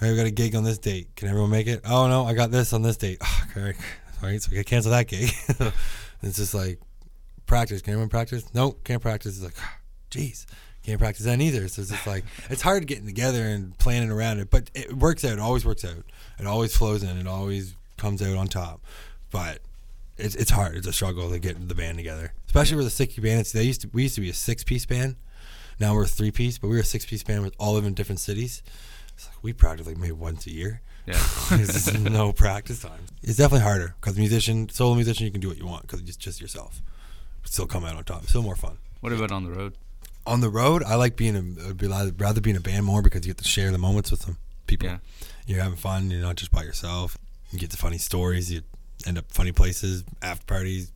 hey, 0.00 0.10
we 0.10 0.16
got 0.16 0.26
a 0.26 0.32
gig 0.32 0.56
on 0.56 0.64
this 0.64 0.78
date. 0.78 1.14
Can 1.14 1.28
everyone 1.28 1.50
make 1.50 1.68
it? 1.68 1.82
Oh, 1.84 2.08
no, 2.08 2.24
I 2.24 2.34
got 2.34 2.50
this 2.50 2.72
on 2.72 2.82
this 2.82 2.96
date. 2.96 3.18
Oh, 3.22 3.44
okay, 3.56 3.78
all 4.20 4.28
right, 4.28 4.42
so 4.42 4.48
we 4.50 4.56
can 4.56 4.64
cancel 4.64 4.90
that 4.90 5.06
gig. 5.06 5.30
it's 6.22 6.36
just 6.36 6.52
like 6.52 6.80
practice. 7.46 7.80
Can 7.80 7.92
everyone 7.92 8.08
practice? 8.08 8.52
Nope, 8.52 8.82
can't 8.82 9.00
practice. 9.00 9.36
It's 9.36 9.44
like, 9.44 9.54
jeez, 10.10 10.46
can't 10.84 10.98
practice 10.98 11.24
that 11.24 11.40
either. 11.40 11.68
So 11.68 11.82
it's 11.82 11.90
just 11.90 12.06
like 12.06 12.24
it's 12.50 12.62
hard 12.62 12.86
getting 12.86 13.06
together 13.06 13.42
and 13.42 13.76
planning 13.78 14.10
around 14.10 14.40
it, 14.40 14.50
but 14.50 14.70
it 14.74 14.92
works 14.92 15.24
out. 15.24 15.32
It 15.32 15.38
always 15.38 15.64
works 15.64 15.84
out. 15.84 16.02
It 16.38 16.46
always 16.46 16.76
flows 16.76 17.02
in. 17.02 17.16
It 17.18 17.26
always 17.26 17.74
comes 17.96 18.20
out 18.20 18.36
on 18.36 18.48
top. 18.48 18.80
But 19.30 19.60
it's 20.18 20.34
it's 20.34 20.50
hard. 20.50 20.76
It's 20.76 20.86
a 20.86 20.92
struggle 20.92 21.30
to 21.30 21.38
get 21.38 21.68
the 21.68 21.74
band 21.74 21.98
together, 21.98 22.32
especially 22.46 22.76
with 22.76 22.86
the 22.86 22.90
six 22.90 23.16
bands. 23.16 23.52
They 23.52 23.62
used 23.62 23.82
to 23.82 23.90
we 23.92 24.02
used 24.02 24.16
to 24.16 24.20
be 24.20 24.30
a 24.30 24.34
six 24.34 24.64
piece 24.64 24.86
band. 24.86 25.16
Now 25.80 25.94
we're 25.94 26.04
a 26.04 26.08
three 26.08 26.30
piece, 26.30 26.58
but 26.58 26.68
we 26.68 26.74
were 26.74 26.82
a 26.82 26.84
six 26.84 27.04
piece 27.04 27.22
band 27.22 27.42
with 27.42 27.54
all 27.58 27.74
live 27.74 27.84
in 27.84 27.94
different 27.94 28.20
cities. 28.20 28.62
It's 29.14 29.26
like 29.26 29.36
we 29.42 29.52
practically 29.52 29.94
made 29.94 30.12
once 30.12 30.46
a 30.46 30.50
year. 30.50 30.80
Yeah. 31.06 31.20
There's 31.50 31.92
no 32.02 32.32
practice 32.32 32.82
time. 32.82 33.00
It's 33.22 33.36
definitely 33.36 33.64
harder 33.64 33.94
because 34.00 34.16
musician, 34.16 34.68
solo 34.68 34.94
musician, 34.94 35.26
you 35.26 35.32
can 35.32 35.40
do 35.40 35.48
what 35.48 35.58
you 35.58 35.66
want 35.66 35.82
because 35.82 36.00
it's 36.00 36.16
just 36.16 36.40
yourself. 36.40 36.80
Still 37.44 37.66
come 37.66 37.84
out 37.84 37.96
on 37.96 38.04
top. 38.04 38.26
Still 38.26 38.42
more 38.42 38.56
fun. 38.56 38.78
What 39.00 39.12
about 39.12 39.32
on 39.32 39.44
the 39.44 39.50
road? 39.50 39.74
On 40.26 40.40
the 40.40 40.48
road, 40.48 40.82
I 40.84 40.94
like 40.94 41.16
being 41.16 41.36
a. 41.36 41.68
I'd 41.68 41.76
be 41.76 41.88
rather 41.88 42.12
rather 42.16 42.40
be 42.40 42.52
a 42.52 42.60
band 42.60 42.86
more 42.86 43.02
because 43.02 43.26
you 43.26 43.32
get 43.32 43.42
to 43.42 43.48
share 43.48 43.70
the 43.72 43.78
moments 43.78 44.10
with 44.10 44.22
some 44.22 44.36
people. 44.66 44.88
Yeah. 44.88 44.98
You're 45.46 45.62
having 45.62 45.78
fun. 45.78 46.10
You're 46.10 46.20
not 46.20 46.36
just 46.36 46.52
by 46.52 46.62
yourself. 46.62 47.18
You 47.50 47.58
get 47.58 47.70
the 47.70 47.76
funny 47.76 47.98
stories. 47.98 48.50
You 48.50 48.62
end 49.06 49.18
up 49.18 49.24
funny 49.30 49.52
places, 49.52 50.04
after 50.22 50.44
parties, 50.46 50.92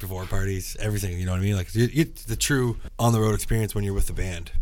before 0.00 0.24
parties, 0.24 0.76
everything. 0.80 1.18
You 1.18 1.26
know 1.26 1.32
what 1.32 1.40
I 1.40 1.44
mean? 1.44 1.56
Like 1.56 1.74
you, 1.74 1.88
you, 1.92 2.04
the 2.04 2.36
true 2.36 2.78
on 2.98 3.12
the 3.12 3.20
road 3.20 3.34
experience 3.34 3.74
when 3.74 3.84
you're 3.84 3.94
with 3.94 4.06
the 4.06 4.12
band, 4.12 4.52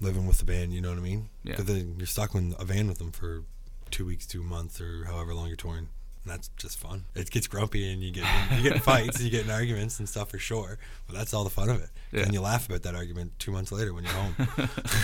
living 0.00 0.26
with 0.26 0.38
the 0.38 0.44
band. 0.44 0.72
You 0.72 0.80
know 0.80 0.90
what 0.90 0.98
I 0.98 1.02
mean? 1.02 1.28
Yeah. 1.42 1.52
Because 1.52 1.66
then 1.66 1.96
you're 1.98 2.06
stuck 2.06 2.34
in 2.34 2.54
a 2.58 2.64
van 2.64 2.86
with 2.86 2.98
them 2.98 3.10
for 3.12 3.42
two 3.90 4.06
weeks, 4.06 4.26
two 4.26 4.42
months, 4.42 4.80
or 4.80 5.04
however 5.06 5.34
long 5.34 5.48
you're 5.48 5.56
touring. 5.56 5.88
And 6.26 6.34
that's 6.34 6.48
just 6.56 6.76
fun. 6.76 7.04
It 7.14 7.30
gets 7.30 7.46
grumpy 7.46 7.92
and 7.92 8.02
you 8.02 8.10
get 8.10 8.24
you 8.56 8.62
get 8.64 8.72
in 8.72 8.78
fights, 8.92 9.16
and 9.16 9.24
you 9.24 9.30
get 9.30 9.44
in 9.44 9.50
arguments 9.52 10.00
and 10.00 10.08
stuff 10.08 10.30
for 10.30 10.38
sure. 10.38 10.76
But 11.06 11.14
that's 11.16 11.32
all 11.32 11.44
the 11.44 11.50
fun 11.50 11.68
of 11.68 11.80
it. 11.80 11.88
Yeah. 12.10 12.22
And 12.24 12.34
you 12.34 12.40
laugh 12.40 12.66
about 12.68 12.82
that 12.82 12.96
argument 12.96 13.38
two 13.38 13.52
months 13.52 13.70
later 13.70 13.94
when 13.94 14.02
you're 14.02 14.12
home. 14.12 14.34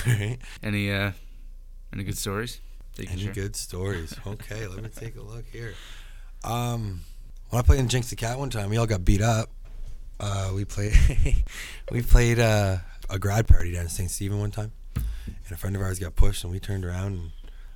right? 0.04 0.38
Any 0.64 0.90
uh, 0.90 1.12
any 1.92 2.02
good 2.02 2.18
stories? 2.18 2.60
that 2.96 3.02
you 3.02 3.06
can 3.08 3.14
Any 3.18 3.24
share? 3.26 3.34
good 3.34 3.54
stories? 3.54 4.16
Okay, 4.26 4.66
let 4.66 4.82
me 4.82 4.88
take 4.88 5.14
a 5.16 5.20
look 5.22 5.44
here. 5.52 5.74
Um, 6.42 7.02
when 7.50 7.60
I 7.60 7.62
played 7.64 7.78
in 7.78 7.88
Jinx 7.88 8.10
the 8.10 8.16
Cat 8.16 8.36
one 8.38 8.50
time, 8.50 8.68
we 8.68 8.76
all 8.76 8.86
got 8.86 9.04
beat 9.04 9.22
up. 9.22 9.48
Uh, 10.18 10.50
we 10.56 10.64
played 10.64 10.92
we 11.92 12.02
played 12.02 12.40
uh, 12.40 12.78
a 13.08 13.18
grad 13.20 13.46
party 13.46 13.70
down 13.72 13.82
in 13.82 13.88
St. 13.90 14.10
Stephen 14.10 14.40
one 14.40 14.50
time, 14.50 14.72
and 14.96 15.52
a 15.52 15.56
friend 15.56 15.76
of 15.76 15.82
ours 15.82 16.00
got 16.00 16.16
pushed, 16.16 16.42
and 16.42 16.52
we 16.52 16.58
turned 16.58 16.84
around 16.84 17.12
and. 17.12 17.30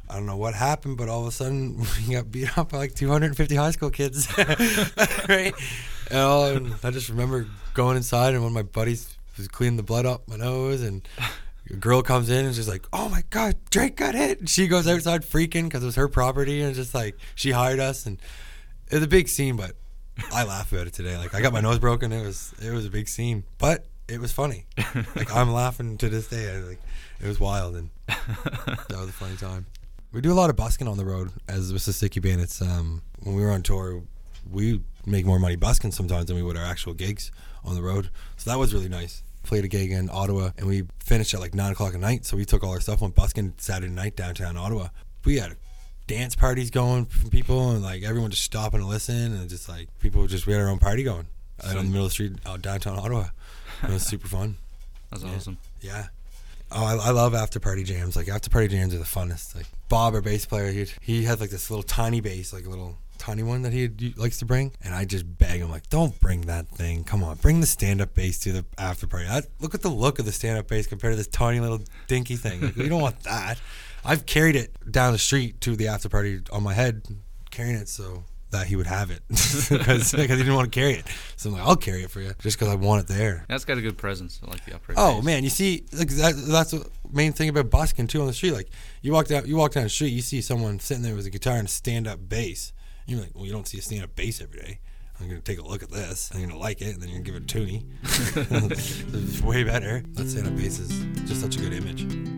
I 0.09 0.15
don't 0.15 0.27
know 0.27 0.37
what 0.37 0.55
happened, 0.55 0.97
but 0.97 1.09
all 1.09 1.23
of 1.23 1.27
a 1.27 1.33
sudden 1.33 1.79
we 2.09 2.15
got 2.15 2.31
beat 2.31 2.57
up 2.57 2.71
by 2.71 2.79
like 2.79 2.95
250 2.95 3.55
high 3.57 3.71
school 3.73 3.91
kids, 3.91 4.29
right? 5.29 5.53
And, 6.11 6.19
all, 6.19 6.47
and 6.47 6.75
I 6.85 6.91
just 6.91 7.09
remember 7.09 7.47
going 7.75 7.97
inside, 7.97 8.35
and 8.35 8.43
one 8.43 8.51
of 8.51 8.55
my 8.55 8.63
buddies 8.63 9.17
was 9.37 9.49
cleaning 9.49 9.77
the 9.77 9.83
blood 9.83 10.07
up 10.07 10.29
my 10.29 10.37
nose, 10.37 10.83
and 10.83 11.07
a 11.71 11.77
girl 11.77 12.03
comes 12.03 12.31
in 12.31 12.47
and 12.47 12.55
she's 12.55 12.69
like, 12.69 12.87
"Oh 12.93 13.09
my 13.09 13.23
god, 13.31 13.57
Drake 13.71 13.97
got 13.97 14.15
hit!" 14.15 14.39
And 14.39 14.49
she 14.49 14.69
goes 14.69 14.87
outside 14.87 15.23
freaking 15.23 15.65
because 15.65 15.83
it 15.83 15.87
was 15.87 15.97
her 15.97 16.09
property, 16.09 16.63
and 16.63 16.75
just 16.75 16.95
like 16.95 17.17
she 17.35 17.51
hired 17.51 17.81
us, 17.81 18.07
and 18.07 18.19
it 18.89 18.95
was 18.95 19.05
a 19.05 19.09
big 19.09 19.29
scene. 19.29 19.57
But 19.57 19.73
I 20.33 20.45
laugh 20.45 20.73
about 20.73 20.87
it 20.87 20.93
today. 20.93 21.17
Like 21.17 21.35
I 21.35 21.41
got 21.41 21.53
my 21.53 21.61
nose 21.61 21.79
broken. 21.79 22.13
It 22.13 22.25
was 22.25 22.55
it 22.63 22.71
was 22.71 22.87
a 22.87 22.91
big 22.91 23.09
scene, 23.09 23.45
but 23.59 23.87
it 24.09 24.21
was 24.21 24.33
funny. 24.33 24.67
Like 25.17 25.35
I'm 25.35 25.53
laughing 25.53 25.99
to 25.99 26.09
this 26.09 26.29
day. 26.29 26.55
I, 26.55 26.61
like 26.61 26.81
it 27.21 27.27
was 27.27 27.41
wild, 27.41 27.75
and 27.77 27.91
that 28.07 28.89
was 28.91 29.09
a 29.09 29.13
funny 29.13 29.37
time. 29.37 29.67
We 30.17 30.23
do 30.23 30.33
a 30.33 30.35
lot 30.35 30.49
of 30.49 30.57
busking 30.57 30.89
on 30.89 30.97
the 30.97 31.05
road 31.05 31.31
as 31.47 31.75
with 31.75 31.85
the 31.85 31.93
Sticky 31.93 32.21
Bandits. 32.21 32.63
Um, 32.63 33.03
when 33.23 33.35
we 33.37 33.43
were 33.43 33.51
on 33.51 33.63
tour, 33.63 34.03
we 34.51 34.81
make 35.05 35.27
more 35.27 35.39
money 35.39 35.57
busking 35.57 35.93
sometimes 35.93 36.25
than 36.25 36.37
we 36.37 36.43
would 36.43 36.57
our 36.57 36.65
actual 36.65 36.95
gigs 36.95 37.31
on 37.67 37.75
the 37.75 37.83
road. 37.83 38.09
So 38.39 38.49
that 38.49 38.59
was 38.59 38.73
really 38.73 38.89
nice. 38.89 39.23
Played 39.43 39.67
a 39.67 39.69
gig 39.69 39.93
in 39.93 40.09
Ottawa, 40.11 40.53
and 40.57 40.67
we 40.67 40.85
finished 41.05 41.35
at 41.35 41.41
like 41.41 41.55
nine 41.55 41.73
o'clock 41.73 41.93
at 41.93 42.01
night. 42.01 42.25
So 42.25 42.39
we 42.39 42.47
took 42.47 42.65
all 42.65 42.71
our 42.71 42.81
stuff, 42.81 43.03
went 43.03 43.15
busking 43.15 43.53
Saturday 43.59 43.93
night 43.93 44.17
downtown 44.17 44.57
Ottawa. 44.57 44.89
We 45.27 45.37
had 45.37 45.55
dance 46.07 46.35
parties 46.35 46.71
going 46.71 47.05
from 47.05 47.29
people, 47.29 47.73
and 47.73 47.83
like 47.83 48.03
everyone 48.03 48.31
just 48.31 48.43
stopping 48.43 48.81
to 48.81 48.87
listen, 48.87 49.35
and 49.37 49.51
just 49.51 49.69
like 49.69 49.89
people 50.01 50.27
just 50.27 50.47
we 50.47 50.55
had 50.55 50.63
our 50.63 50.71
own 50.71 50.79
party 50.79 51.03
going 51.05 51.27
out 51.63 51.77
on 51.77 51.85
the 51.85 51.91
middle 51.91 52.07
of 52.07 52.11
the 52.11 52.15
street 52.15 52.33
out 52.47 52.63
downtown 52.63 52.99
Ottawa. 52.99 53.27
It 53.83 53.91
was 53.91 54.03
super 54.07 54.29
fun. 54.29 54.57
That's 55.11 55.25
Yeah. 55.25 55.35
awesome. 55.35 55.59
Yeah. 55.83 56.07
Oh, 56.73 56.85
I, 56.85 56.95
I 56.95 57.11
love 57.11 57.35
after 57.35 57.61
party 57.61 57.85
jams. 57.85 58.17
Like 58.17 58.29
after 58.29 58.51
party 58.51 58.69
jams 58.69 58.95
are 58.95 58.99
the 58.99 59.05
funnest. 59.05 59.55
Like 59.55 59.67
Bob, 59.89 60.15
our 60.15 60.21
bass 60.21 60.47
player, 60.47 60.71
he 60.71 60.87
he 61.01 61.25
had 61.25 61.41
like 61.41 61.51
this 61.51 61.71
little 61.71 61.83
tiny 61.83 62.21
bass, 62.21 62.53
like 62.53 62.67
a 62.67 62.71
little 62.71 62.99
tiny 63.19 63.43
one 63.43 63.63
that 63.63 63.73
he 63.73 63.89
likes 64.17 64.39
to 64.39 64.45
bring, 64.45 64.73
and 64.83 64.95
I 64.95 65.05
just 65.05 65.39
beg 65.39 65.61
him 65.61 65.71
like, 65.71 65.89
don't 65.89 66.19
bring 66.21 66.43
that 66.43 66.69
thing. 66.69 67.05
Come 67.05 67.25
on, 67.25 67.37
bring 67.37 67.61
the 67.61 67.67
stand 67.67 68.01
up 68.01 68.15
bass 68.15 68.39
to 68.41 68.53
the 68.53 68.65
after 68.79 69.07
party. 69.07 69.27
That, 69.27 69.47
look 69.61 69.75
at 69.75 69.83
the 69.83 69.89
look 69.89 70.19
of 70.19 70.27
the 70.27 70.33
stand 70.33 70.59
up 70.59 70.69
bass 70.69 70.87
compared 70.87 71.13
to 71.13 71.17
this 71.17 71.27
tiny 71.27 71.61
little 71.61 71.81
dinky 72.07 72.37
thing. 72.37 72.61
Like, 72.61 72.77
we 72.77 72.89
don't 72.89 73.01
want 73.01 73.21
that. 73.25 73.59
I've 74.05 74.27
carried 74.27 74.55
it 74.55 74.73
down 74.91 75.13
the 75.13 75.19
street 75.19 75.61
to 75.63 75.77
the 75.77 75.89
after 75.89 76.09
party 76.09 76.41
on 76.53 76.63
my 76.63 76.75
head, 76.75 77.07
carrying 77.51 77.77
it 77.77 77.89
so 77.89 78.25
that 78.57 78.67
he 78.67 78.77
would 78.77 78.87
have 78.87 79.11
it 79.11 79.21
because 79.29 80.11
he 80.11 80.27
didn't 80.27 80.55
want 80.55 80.73
to 80.73 80.81
carry 80.81 80.95
it. 80.95 81.07
So 81.37 81.51
I'm 81.51 81.57
like, 81.57 81.67
I'll 81.67 81.77
carry 81.77 82.03
it 82.03 82.11
for 82.11 82.21
you 82.21 82.33
just 82.41 82.59
because 82.59 82.73
I 82.73 82.75
want 82.75 83.03
it 83.03 83.09
there. 83.09 83.45
That's 83.49 83.65
got 83.65 83.79
a 83.79 83.83
good 83.83 83.99
presence. 83.99 84.41
I 84.45 84.51
like 84.51 84.65
the 84.65 84.75
upright. 84.75 84.99
Oh 84.99 85.21
man, 85.23 85.45
you 85.45 85.51
see, 85.51 85.85
like 85.93 86.09
that, 86.09 86.35
that's 86.49 86.71
the 86.71 86.89
main 87.13 87.33
thing 87.33 87.49
about 87.49 87.71
busking 87.71 88.07
too 88.07 88.21
on 88.21 88.27
the 88.27 88.33
street. 88.33 88.53
Like 88.53 88.69
you 89.03 89.13
walk 89.13 89.27
down, 89.27 89.47
you 89.47 89.57
walk 89.57 89.73
down 89.73 89.85
the 89.85 89.91
street, 89.91 90.09
you 90.09 90.23
see 90.23 90.41
someone 90.41 90.79
sitting 90.79 91.03
there 91.03 91.15
with 91.15 91.27
a 91.27 91.31
guitar 91.31 91.57
and 91.57 91.69
a 91.69 91.71
stand-up 91.71 92.29
bass. 92.29 92.73
You're 93.07 93.21
like, 93.21 93.31
well, 93.35 93.47
you 93.47 93.53
don't 93.53 93.69
see 93.69 93.79
a 93.79 93.83
stand-up 93.83 94.17
bass 94.17 94.41
every 94.41 94.61
day. 94.61 94.81
I'm 95.21 95.29
gonna 95.29 95.41
take 95.41 95.59
a 95.59 95.63
look 95.63 95.83
at 95.83 95.91
this. 95.91 96.31
I'm 96.35 96.41
gonna 96.41 96.59
like 96.59 96.81
it, 96.81 96.95
and 96.95 97.03
then 97.03 97.09
you're 97.09 97.21
gonna 97.21 97.25
give 97.25 97.37
it 97.37 97.43
a 97.43 97.47
toonie. 97.47 97.87
it's 98.03 99.41
way 99.43 99.65
better. 99.65 100.03
That 100.13 100.29
stand-up 100.29 100.57
bass 100.57 100.79
is 100.79 100.91
just 101.29 101.41
such 101.41 101.57
a 101.57 101.61
good 101.61 101.73
image. 101.73 102.36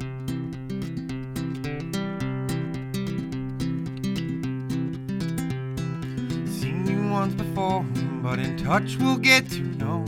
Once 7.19 7.35
before, 7.35 7.83
but 8.23 8.39
in 8.39 8.57
touch 8.57 8.97
we'll 8.99 9.17
get 9.17 9.51
to 9.51 9.61
know. 9.77 10.05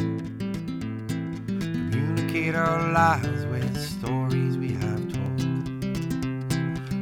Communicate 1.49 2.55
our 2.55 2.93
lives 2.93 3.45
with 3.47 3.77
stories 3.77 4.57
we 4.57 4.69
have 4.75 5.13
told. 5.13 5.39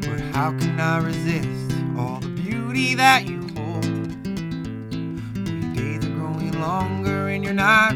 But 0.00 0.20
how 0.34 0.52
can 0.58 0.80
I 0.80 0.96
resist 1.00 1.74
all 1.98 2.20
the 2.20 2.30
beauty 2.30 2.94
that 2.94 3.26
you 3.26 3.42
hold? 3.54 3.84
Your 5.36 5.74
days 5.74 6.02
are 6.06 6.14
growing 6.14 6.58
longer 6.58 7.28
and 7.28 7.44
you're 7.44 7.52
not 7.52 7.92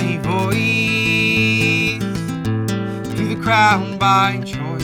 my 0.00 0.16
voice 0.18 1.98
to 3.14 3.28
the 3.28 3.38
crowd 3.42 3.98
by 3.98 4.40
choice 4.46 4.82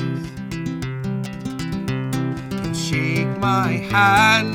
and 2.51 2.77
shake 2.77 3.39
my 3.39 3.73
hand. 3.91 4.55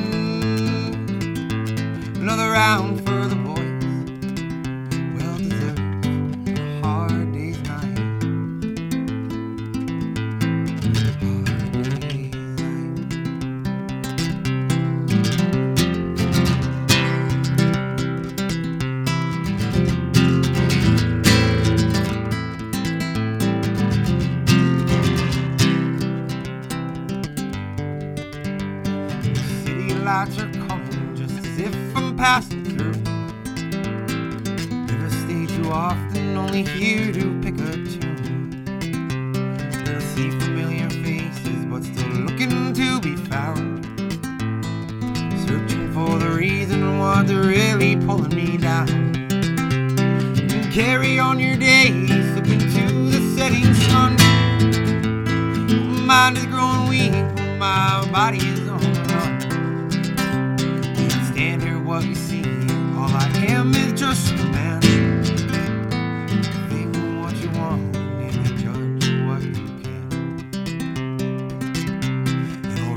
Another 2.17 2.51
round 2.51 3.00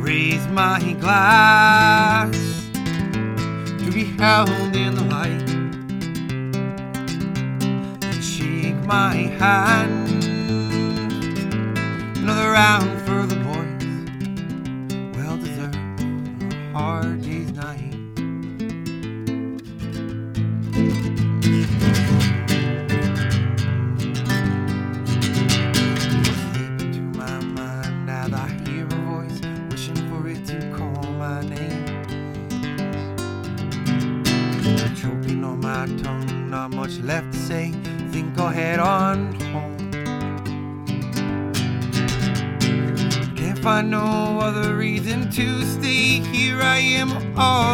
raise 0.04 0.46
my 0.48 0.92
glass 1.00 2.36
to 3.78 3.90
be 3.90 4.04
held 4.04 4.76
in 4.76 4.94
the 4.94 5.04
light. 5.04 5.48
And 8.04 8.22
shake 8.22 8.76
my 8.84 9.14
hand. 9.40 10.24
Another 12.18 12.50
round 12.50 13.03
to 45.32 45.64
stay 45.64 46.20
here. 46.32 46.60
I 46.60 46.78
am 46.78 47.10
all 47.38 47.73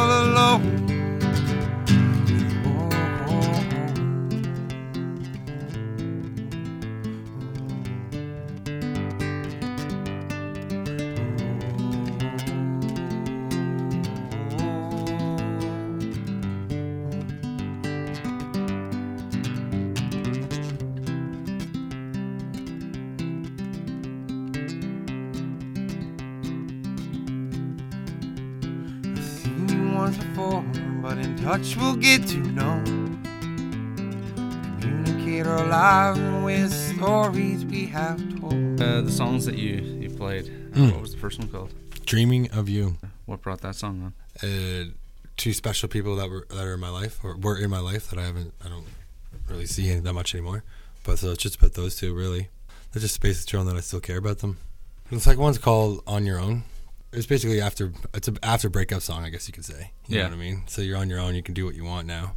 touch 31.51 31.75
we'll 31.77 31.97
get 31.97 32.25
to 32.29 32.37
know. 32.37 32.81
Communicate 34.81 35.49
our 35.49 35.67
lives 35.67 36.21
with 36.45 36.73
stories 36.97 37.65
we 37.65 37.87
have 37.87 38.19
told. 38.41 38.81
Uh, 38.81 39.01
the 39.01 39.11
songs 39.11 39.47
that 39.47 39.57
you 39.57 39.81
you 40.01 40.11
played. 40.11 40.45
uh, 40.47 40.79
Mm. 40.79 40.93
What 40.93 41.01
was 41.01 41.13
the 41.13 41.19
first 41.19 41.41
one 41.41 41.49
called? 41.49 41.73
Dreaming 42.07 42.49
of 42.53 42.69
you. 42.69 42.99
What 43.27 43.43
brought 43.43 43.63
that 43.63 43.75
song 43.75 43.97
on? 44.07 44.49
Uh, 44.49 44.91
two 45.37 45.53
special 45.53 45.89
people 45.89 46.15
that 46.17 46.31
were 46.31 46.47
that 46.51 46.65
are 46.65 46.75
in 46.75 46.81
my 46.81 46.89
life 46.89 47.19
or 47.25 47.37
were 47.37 47.59
in 47.59 47.69
my 47.69 47.81
life 47.81 48.09
that 48.11 48.19
I 48.21 48.27
haven't 48.27 48.55
I 48.65 48.69
don't 48.69 48.87
really 49.49 49.67
see 49.67 49.93
that 49.93 50.13
much 50.13 50.33
anymore. 50.37 50.63
But 51.03 51.19
so 51.19 51.33
it's 51.33 51.43
just 51.43 51.57
about 51.57 51.73
those 51.73 51.97
two 51.97 52.15
really. 52.15 52.49
They're 52.93 53.01
just 53.03 53.21
basically 53.21 53.51
showing 53.51 53.67
that 53.67 53.77
I 53.77 53.81
still 53.81 53.99
care 54.01 54.19
about 54.19 54.39
them. 54.39 54.59
The 55.11 55.19
second 55.19 55.43
one's 55.43 55.59
called 55.59 56.05
On 56.07 56.25
Your 56.25 56.39
Own. 56.39 56.63
It's 57.13 57.27
basically 57.27 57.61
after 57.61 57.93
it's 58.15 58.29
a 58.29 58.35
after 58.43 58.69
breakup 58.69 59.03
song, 59.03 59.25
I 59.25 59.31
guess 59.31 59.47
you 59.49 59.53
could 59.53 59.65
say. 59.65 59.93
You 60.07 60.19
Yeah. 60.19 60.23
know 60.25 60.29
what 60.31 60.35
I 60.37 60.39
mean? 60.39 60.63
So 60.67 60.81
you're 60.83 60.97
on 60.97 61.11
your 61.11 61.19
own, 61.19 61.35
you 61.35 61.43
can 61.43 61.55
do 61.55 61.65
what 61.65 61.75
you 61.75 61.85
want 61.85 62.07
now. 62.07 62.37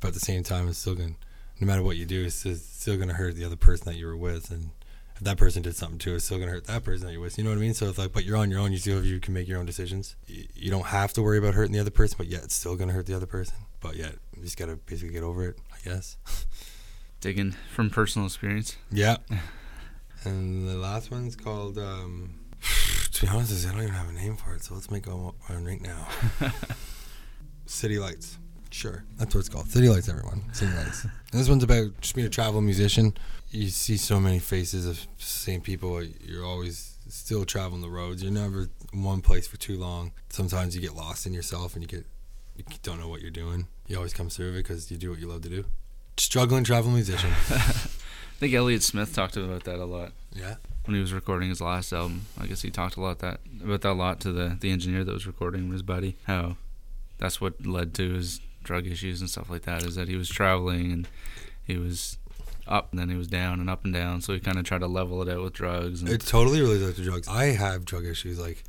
But 0.00 0.08
at 0.08 0.14
the 0.14 0.20
same 0.20 0.42
time 0.44 0.68
it's 0.68 0.78
still 0.78 0.94
gonna 0.94 1.14
no 1.60 1.66
matter 1.66 1.82
what 1.82 1.96
you 1.96 2.04
do, 2.06 2.24
it's 2.24 2.34
still- 2.36 2.56
still 2.56 2.96
gonna 2.96 3.14
hurt 3.14 3.36
the 3.36 3.44
other 3.44 3.56
person 3.56 3.84
that 3.86 3.96
you 3.96 4.06
were 4.06 4.16
with 4.16 4.50
and 4.50 4.70
if 5.16 5.20
that 5.22 5.36
person 5.36 5.62
did 5.62 5.76
something 5.76 5.98
too, 5.98 6.14
it's 6.14 6.24
still 6.24 6.38
gonna 6.38 6.50
hurt 6.50 6.64
that 6.66 6.82
person 6.84 7.06
that 7.06 7.12
you're 7.12 7.20
with. 7.20 7.36
You 7.38 7.44
know 7.44 7.50
what 7.50 7.58
I 7.58 7.62
mean? 7.62 7.74
So 7.74 7.88
it's 7.88 7.98
like, 7.98 8.12
but 8.12 8.24
you're 8.24 8.36
on 8.36 8.50
your 8.50 8.60
own. 8.60 8.72
You 8.72 8.78
still 8.78 9.04
you 9.04 9.18
can 9.20 9.34
make 9.34 9.46
your 9.48 9.58
own 9.58 9.66
decisions. 9.66 10.14
You, 10.26 10.46
you 10.54 10.70
don't 10.70 10.86
have 10.86 11.12
to 11.14 11.22
worry 11.22 11.38
about 11.38 11.54
hurting 11.54 11.72
the 11.72 11.78
other 11.80 11.90
person, 11.90 12.16
but 12.18 12.26
yet 12.28 12.44
it's 12.44 12.54
still 12.54 12.76
gonna 12.76 12.92
hurt 12.92 13.06
the 13.06 13.14
other 13.16 13.26
person. 13.26 13.54
But 13.80 13.96
yet 13.96 14.16
you 14.36 14.42
just 14.44 14.56
gotta 14.56 14.76
basically 14.76 15.12
get 15.14 15.22
over 15.24 15.48
it, 15.48 15.58
I 15.72 15.88
guess. 15.88 16.16
Digging 17.20 17.54
from 17.72 17.90
personal 17.90 18.26
experience. 18.26 18.76
Yeah. 18.90 19.18
And 20.24 20.68
the 20.68 20.74
last 20.76 21.10
one's 21.10 21.34
called. 21.36 21.76
um 21.78 22.34
To 22.36 22.41
be 23.22 23.28
honest, 23.28 23.52
with 23.52 23.64
you, 23.64 23.70
I 23.70 23.72
don't 23.72 23.82
even 23.82 23.94
have 23.94 24.08
a 24.08 24.12
name 24.12 24.36
for 24.36 24.52
it. 24.54 24.64
So 24.64 24.74
let's 24.74 24.90
make 24.90 25.06
one 25.06 25.32
one 25.46 25.64
right 25.64 25.80
now. 25.80 26.08
City 27.66 27.98
Lights. 27.98 28.38
Sure, 28.70 29.04
that's 29.18 29.34
what 29.34 29.40
it's 29.40 29.48
called. 29.48 29.70
City 29.70 29.88
Lights, 29.88 30.08
everyone. 30.08 30.42
City 30.52 30.74
Lights. 30.74 31.04
And 31.04 31.40
this 31.40 31.48
one's 31.48 31.62
about 31.62 32.00
just 32.00 32.14
being 32.14 32.26
a 32.26 32.30
travel 32.30 32.60
musician. 32.60 33.14
You 33.50 33.68
see 33.68 33.96
so 33.96 34.18
many 34.18 34.38
faces 34.38 34.86
of 34.86 35.06
same 35.18 35.60
people. 35.60 36.02
You're 36.02 36.44
always 36.44 36.96
still 37.08 37.44
traveling 37.44 37.82
the 37.82 37.90
roads. 37.90 38.22
You're 38.22 38.32
never 38.32 38.68
in 38.92 39.04
one 39.04 39.20
place 39.20 39.46
for 39.46 39.56
too 39.56 39.78
long. 39.78 40.12
Sometimes 40.30 40.74
you 40.74 40.80
get 40.80 40.94
lost 40.94 41.26
in 41.26 41.34
yourself 41.34 41.74
and 41.74 41.82
you 41.82 41.88
get 41.88 42.06
you 42.56 42.64
don't 42.82 42.98
know 42.98 43.08
what 43.08 43.20
you're 43.20 43.30
doing. 43.30 43.68
You 43.86 43.96
always 43.96 44.14
come 44.14 44.30
through 44.30 44.50
it 44.50 44.56
because 44.56 44.90
you 44.90 44.96
do 44.96 45.10
what 45.10 45.20
you 45.20 45.28
love 45.28 45.42
to 45.42 45.48
do. 45.48 45.64
Struggling 46.16 46.64
travel 46.64 46.90
musician. 46.90 47.30
I 47.50 48.38
think 48.40 48.54
Elliott 48.54 48.82
Smith 48.82 49.14
talked 49.14 49.36
about 49.36 49.64
that 49.64 49.78
a 49.78 49.84
lot 49.84 50.12
yeah. 50.34 50.56
When 50.84 50.94
he 50.94 51.00
was 51.00 51.12
recording 51.12 51.48
his 51.48 51.60
last 51.60 51.92
album. 51.92 52.26
I 52.38 52.46
guess 52.46 52.62
he 52.62 52.70
talked 52.70 52.96
a 52.96 53.00
lot 53.00 53.20
that 53.20 53.40
about 53.62 53.82
that 53.82 53.90
a 53.90 53.92
lot 53.92 54.20
to 54.20 54.32
the 54.32 54.56
the 54.60 54.70
engineer 54.70 55.04
that 55.04 55.12
was 55.12 55.26
recording 55.26 55.70
his 55.70 55.82
buddy. 55.82 56.16
How 56.24 56.56
that's 57.18 57.40
what 57.40 57.64
led 57.66 57.94
to 57.94 58.14
his 58.14 58.40
drug 58.62 58.86
issues 58.86 59.20
and 59.20 59.30
stuff 59.30 59.50
like 59.50 59.62
that. 59.62 59.84
Is 59.84 59.94
that 59.94 60.08
he 60.08 60.16
was 60.16 60.28
traveling 60.28 60.92
and 60.92 61.08
he 61.64 61.76
was 61.76 62.18
up 62.66 62.90
and 62.90 63.00
then 63.00 63.08
he 63.08 63.16
was 63.16 63.28
down 63.28 63.60
and 63.60 63.68
up 63.68 63.84
and 63.84 63.92
down. 63.92 64.20
So 64.20 64.32
he 64.32 64.40
kind 64.40 64.58
of 64.58 64.64
tried 64.64 64.80
to 64.80 64.86
level 64.86 65.22
it 65.22 65.28
out 65.32 65.42
with 65.42 65.52
drugs. 65.52 66.02
It 66.02 66.20
totally 66.22 66.60
relates 66.60 66.96
to 66.96 67.04
drugs. 67.04 67.28
I 67.28 67.46
have 67.46 67.84
drug 67.84 68.06
issues. 68.06 68.38
Like, 68.38 68.64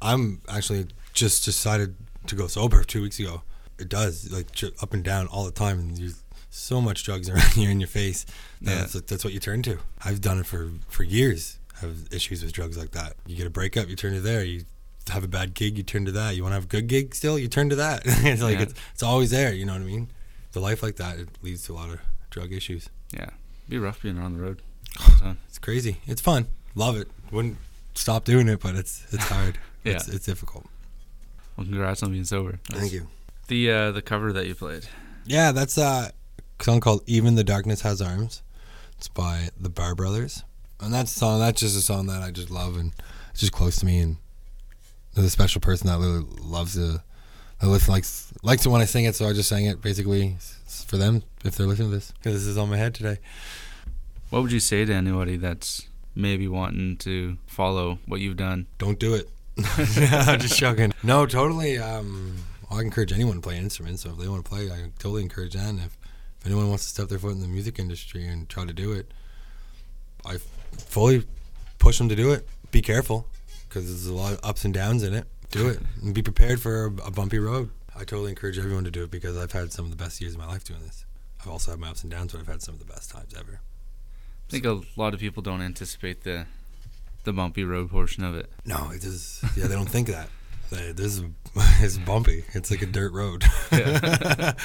I'm 0.00 0.40
actually 0.48 0.88
just 1.12 1.44
decided 1.44 1.96
to 2.26 2.34
go 2.34 2.46
sober 2.46 2.84
two 2.84 3.02
weeks 3.02 3.18
ago. 3.18 3.42
It 3.78 3.88
does 3.88 4.30
like 4.32 4.48
up 4.82 4.92
and 4.92 5.04
down 5.04 5.28
all 5.28 5.44
the 5.44 5.52
time, 5.52 5.78
and 5.78 5.96
there's 5.96 6.22
so 6.50 6.80
much 6.80 7.04
drugs 7.04 7.28
around 7.28 7.56
you 7.56 7.68
in 7.68 7.80
your 7.80 7.88
face. 7.88 8.24
That 8.62 8.70
Yeah. 8.70 8.78
that's, 8.80 9.00
that's 9.02 9.24
what 9.24 9.32
you 9.32 9.40
turn 9.40 9.62
to. 9.62 9.78
I've 10.04 10.20
done 10.20 10.38
it 10.38 10.46
for 10.46 10.70
for 10.88 11.02
years. 11.02 11.58
I 11.76 11.86
have 11.86 12.08
issues 12.10 12.42
with 12.42 12.52
drugs 12.52 12.76
like 12.76 12.90
that. 12.92 13.14
You 13.26 13.36
get 13.36 13.46
a 13.46 13.50
breakup, 13.50 13.88
you 13.88 13.96
turn 13.96 14.14
to 14.14 14.20
there. 14.20 14.42
You 14.44 14.64
have 15.10 15.24
a 15.24 15.28
bad 15.28 15.54
gig, 15.54 15.76
you 15.78 15.82
turn 15.84 16.04
to 16.06 16.12
that. 16.12 16.34
You 16.36 16.42
want 16.42 16.50
to 16.52 16.56
have 16.56 16.64
a 16.64 16.68
good 16.68 16.86
gig 16.88 17.14
still, 17.14 17.38
you 17.38 17.48
turn 17.48 17.68
to 17.70 17.76
that. 17.76 18.02
it's 18.04 18.42
like 18.42 18.56
Yeah. 18.56 18.62
it's, 18.62 18.74
it's 18.94 19.02
always 19.02 19.30
there. 19.30 19.52
You 19.54 19.64
know 19.64 19.72
what 19.74 19.82
I 19.82 19.86
mean? 19.86 20.08
The 20.52 20.60
life 20.60 20.82
like 20.82 20.96
that 20.96 21.18
it 21.18 21.28
leads 21.42 21.64
to 21.66 21.72
a 21.72 21.76
lot 21.76 21.90
of 21.90 22.00
drug 22.30 22.52
issues. 22.52 22.88
yeah, 23.12 23.30
be 23.68 23.78
rough 23.78 24.02
being 24.02 24.18
on 24.18 24.32
the 24.34 24.40
road. 24.40 24.62
the. 25.20 25.36
It's 25.48 25.58
crazy. 25.58 25.98
It's 26.06 26.20
fun. 26.20 26.46
Love 26.74 26.96
it. 26.96 27.08
Wouldn't 27.30 27.58
stop 27.94 28.24
doing 28.24 28.48
it, 28.48 28.60
but 28.60 28.74
it's 28.74 29.04
it's 29.12 29.24
hard. 29.28 29.58
Yeah. 29.84 29.94
It's, 29.94 30.08
it's 30.08 30.26
difficult. 30.26 30.66
Well, 31.56 31.64
congrats 31.64 32.02
on 32.02 32.10
being 32.10 32.24
sober. 32.24 32.58
Thank 32.70 32.92
you. 32.92 33.06
The 33.46 33.70
uh, 33.70 33.92
the 33.92 34.02
cover 34.02 34.32
that 34.32 34.46
you 34.46 34.54
played. 34.56 34.86
Yeah, 35.24 35.52
that's 35.52 35.78
a 35.78 36.10
song 36.60 36.80
called 36.80 37.02
"Even 37.06 37.34
the 37.34 37.44
Darkness 37.44 37.82
Has 37.82 38.00
Arms." 38.00 38.42
It's 38.96 39.08
by 39.08 39.50
the 39.58 39.68
Barr 39.68 39.94
Brothers, 39.94 40.42
and 40.80 40.92
that 40.92 41.08
song 41.08 41.38
that's 41.40 41.60
just 41.60 41.76
a 41.76 41.80
song 41.80 42.06
that 42.08 42.22
I 42.22 42.30
just 42.30 42.50
love 42.50 42.76
and 42.76 42.92
it's 43.30 43.40
just 43.40 43.52
close 43.52 43.76
to 43.76 43.86
me. 43.86 44.00
And 44.00 44.16
there's 45.14 45.26
a 45.26 45.30
special 45.30 45.60
person 45.60 45.86
that 45.86 45.98
really 45.98 46.24
loves 46.40 46.74
to, 46.74 47.02
that 47.60 47.66
listen 47.66 47.92
likes 47.92 48.32
likes 48.42 48.66
it 48.66 48.68
when 48.70 48.80
I 48.80 48.86
sing 48.86 49.04
it, 49.04 49.14
so 49.14 49.28
I 49.28 49.32
just 49.32 49.48
sang 49.48 49.66
it 49.66 49.80
basically 49.80 50.36
for 50.86 50.96
them 50.96 51.22
if 51.44 51.56
they're 51.56 51.66
listening 51.66 51.90
to 51.90 51.96
this 51.96 52.12
because 52.12 52.34
this 52.34 52.46
is 52.46 52.58
on 52.58 52.70
my 52.70 52.76
head 52.76 52.94
today. 52.94 53.18
What 54.30 54.42
would 54.42 54.52
you 54.52 54.60
say 54.60 54.84
to 54.84 54.92
anybody 54.92 55.36
that's 55.36 55.88
maybe 56.14 56.48
wanting 56.48 56.96
to 56.98 57.38
follow 57.46 57.98
what 58.06 58.20
you've 58.20 58.36
done? 58.36 58.66
Don't 58.78 58.98
do 58.98 59.14
it. 59.14 59.28
I'm 60.12 60.38
just 60.40 60.58
joking. 60.58 60.92
No, 61.02 61.24
totally. 61.24 61.78
Um, 61.78 62.36
I 62.70 62.80
encourage 62.80 63.12
anyone 63.12 63.36
to 63.36 63.40
play 63.40 63.56
an 63.56 63.64
instrument. 63.64 64.00
So 64.00 64.10
if 64.10 64.18
they 64.18 64.28
want 64.28 64.44
to 64.44 64.48
play, 64.50 64.70
I 64.70 64.90
totally 64.98 65.22
encourage 65.22 65.54
that. 65.54 65.68
And 65.68 65.80
if, 65.80 65.96
if 66.40 66.46
anyone 66.46 66.68
wants 66.68 66.84
to 66.84 66.90
step 66.90 67.08
their 67.08 67.18
foot 67.18 67.32
in 67.32 67.40
the 67.40 67.48
music 67.48 67.78
industry 67.78 68.26
and 68.26 68.48
try 68.48 68.64
to 68.64 68.72
do 68.72 68.92
it, 68.92 69.10
I 70.24 70.38
fully 70.76 71.24
push 71.78 71.98
them 71.98 72.08
to 72.08 72.16
do 72.16 72.32
it. 72.32 72.46
Be 72.70 72.82
careful 72.82 73.26
because 73.68 73.86
there's 73.86 74.06
a 74.06 74.14
lot 74.14 74.32
of 74.34 74.40
ups 74.44 74.64
and 74.64 74.72
downs 74.74 75.02
in 75.02 75.14
it. 75.14 75.26
Do 75.50 75.68
it 75.68 75.80
and 76.02 76.14
be 76.14 76.22
prepared 76.22 76.60
for 76.60 76.86
a, 76.86 77.10
bumpy 77.10 77.38
road. 77.38 77.70
I 77.96 78.00
totally 78.00 78.30
encourage 78.30 78.58
everyone 78.58 78.84
to 78.84 78.90
do 78.90 79.02
it 79.04 79.10
because 79.10 79.36
I've 79.36 79.52
had 79.52 79.72
some 79.72 79.84
of 79.86 79.90
the 79.90 79.96
best 79.96 80.20
years 80.20 80.34
of 80.34 80.38
my 80.40 80.46
life 80.46 80.64
doing 80.64 80.80
this. 80.82 81.04
I've 81.40 81.48
also 81.48 81.70
had 81.72 81.80
my 81.80 81.88
ups 81.88 82.02
and 82.02 82.10
downs, 82.10 82.32
but 82.32 82.40
I've 82.40 82.46
had 82.46 82.62
some 82.62 82.74
of 82.74 82.80
the 82.80 82.86
best 82.92 83.10
times 83.10 83.34
ever. 83.36 83.60
I 84.48 84.50
think 84.50 84.64
a 84.64 84.80
lot 84.96 85.14
of 85.14 85.20
people 85.20 85.42
don't 85.42 85.60
anticipate 85.62 86.22
the 86.24 86.46
the 87.24 87.32
bumpy 87.32 87.64
road 87.64 87.90
portion 87.90 88.24
of 88.24 88.34
it. 88.36 88.50
No, 88.64 88.90
it 88.94 89.04
is. 89.04 89.44
Yeah, 89.56 89.66
they 89.66 89.74
don't 89.74 89.88
think 89.88 90.08
that. 90.08 90.28
They- 90.70 90.92
This 90.92 91.18
is 91.18 91.24
it's 91.80 91.98
bumpy. 91.98 92.44
It's 92.54 92.70
like 92.70 92.82
a 92.82 92.86
dirt 92.86 93.12
road. 93.12 93.44
Yeah. 93.72 94.52